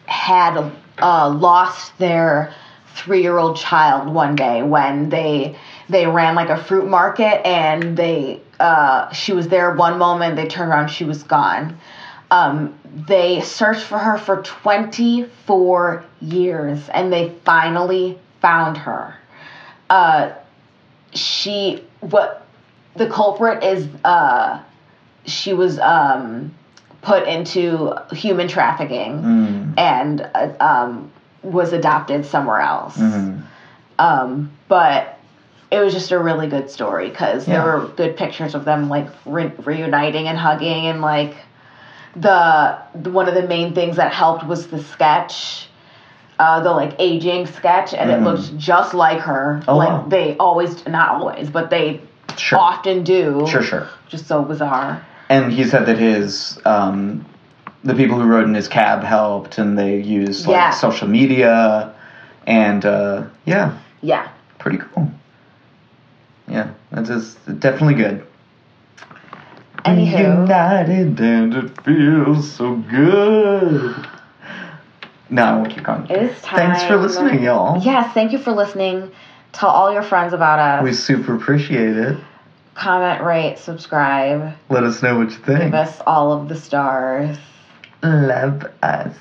[0.06, 2.52] had uh, lost their
[2.94, 5.56] three-year-old child one day when they
[5.88, 10.46] they ran like a fruit market and they uh, she was there one moment they
[10.46, 11.78] turned around she was gone
[12.30, 19.14] um, they searched for her for 24 years and they finally found her
[19.88, 20.32] uh,
[21.14, 22.46] she what
[22.94, 24.60] the culprit is uh
[25.26, 26.54] she was um
[27.02, 31.10] put into human trafficking Mm, and uh, um
[31.42, 33.42] was adopted somewhere else mhm.
[33.98, 35.18] um but
[35.70, 37.62] it was just a really good story because Yeah.
[37.62, 41.34] there were good pictures of them like re- reuniting and hugging and like
[42.16, 45.66] the, the one of the main things that helped was the sketch
[46.38, 48.14] uh, the like aging sketch and Mhm.
[48.16, 50.04] it looked just like her Oh, like wow.
[50.08, 52.00] they always not always but they
[52.36, 52.58] Sure.
[52.58, 53.86] often do Sure, sure.
[54.08, 57.24] just so bizarre And he said that his um,
[57.84, 60.70] the people who rode in his cab helped, and they used like Yeah.
[60.70, 61.92] social media,
[62.46, 63.70] and uh, yeah,
[64.02, 64.26] yeah
[64.58, 65.08] pretty cool.
[66.48, 68.26] Yeah, that is definitely good.
[69.84, 70.42] Anywho.
[70.42, 74.06] United and it feels so good.
[75.30, 76.06] No, I won't keep going.
[76.10, 77.80] it is time Thanks for listening, y'all.
[77.82, 79.10] yes thank you for listening
[79.52, 82.18] tell all your friends about us We super appreciate it.
[82.74, 85.60] comment rate subscribe Let us know what you think.
[85.60, 87.36] give us all of the stars
[88.02, 89.14] Love us.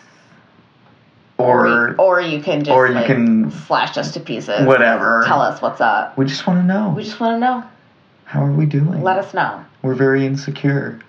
[1.37, 5.23] or Or or you can just or you like, can- slash us to pieces whatever.
[5.27, 6.89] tell us what's up We just want to know.
[6.95, 7.63] we just want to know
[8.29, 9.01] How are we doing?
[9.01, 10.99] let us know We're very insecure.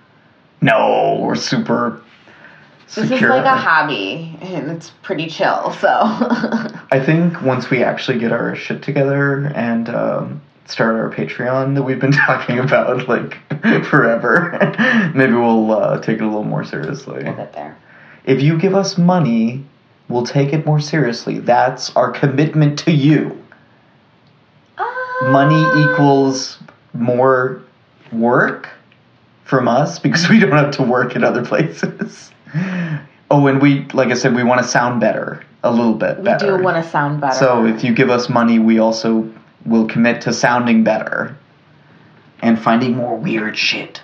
[0.59, 2.01] No, we're super
[2.95, 3.29] this secure.
[3.29, 5.87] is like a hobby and it's pretty chill so
[6.91, 11.83] I think once we actually get our shit together and um, start our Patreon that
[11.83, 13.37] we've been talking about like
[13.85, 14.57] forever,
[15.15, 17.23] maybe we'll uh, take it a little more seriously.
[17.23, 17.77] we'll get there
[18.25, 19.63] If you give us money,
[20.09, 21.37] we'll take it more seriously.
[21.39, 23.37] That's our commitment to you.
[25.23, 26.57] Money equals
[26.93, 27.61] more
[28.11, 28.69] work
[29.43, 32.31] from us because we don't have to work at other places.
[33.33, 36.25] Oh, and we, like I said, we want to sound better, a little bit we
[36.25, 36.51] better.
[36.51, 39.33] We do want to sound better So if you give us money, we also
[39.65, 41.37] will commit to sounding better
[42.41, 44.01] and finding more weird shit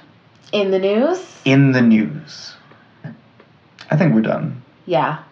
[0.54, 2.56] in the news in the news.
[3.92, 4.62] I think we're done.
[4.86, 5.24] yeah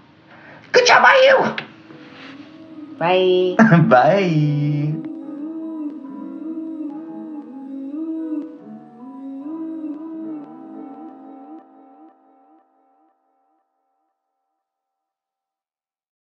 [0.72, 1.66] Good job by you!
[2.98, 3.56] bye.
[3.88, 4.92] Bye.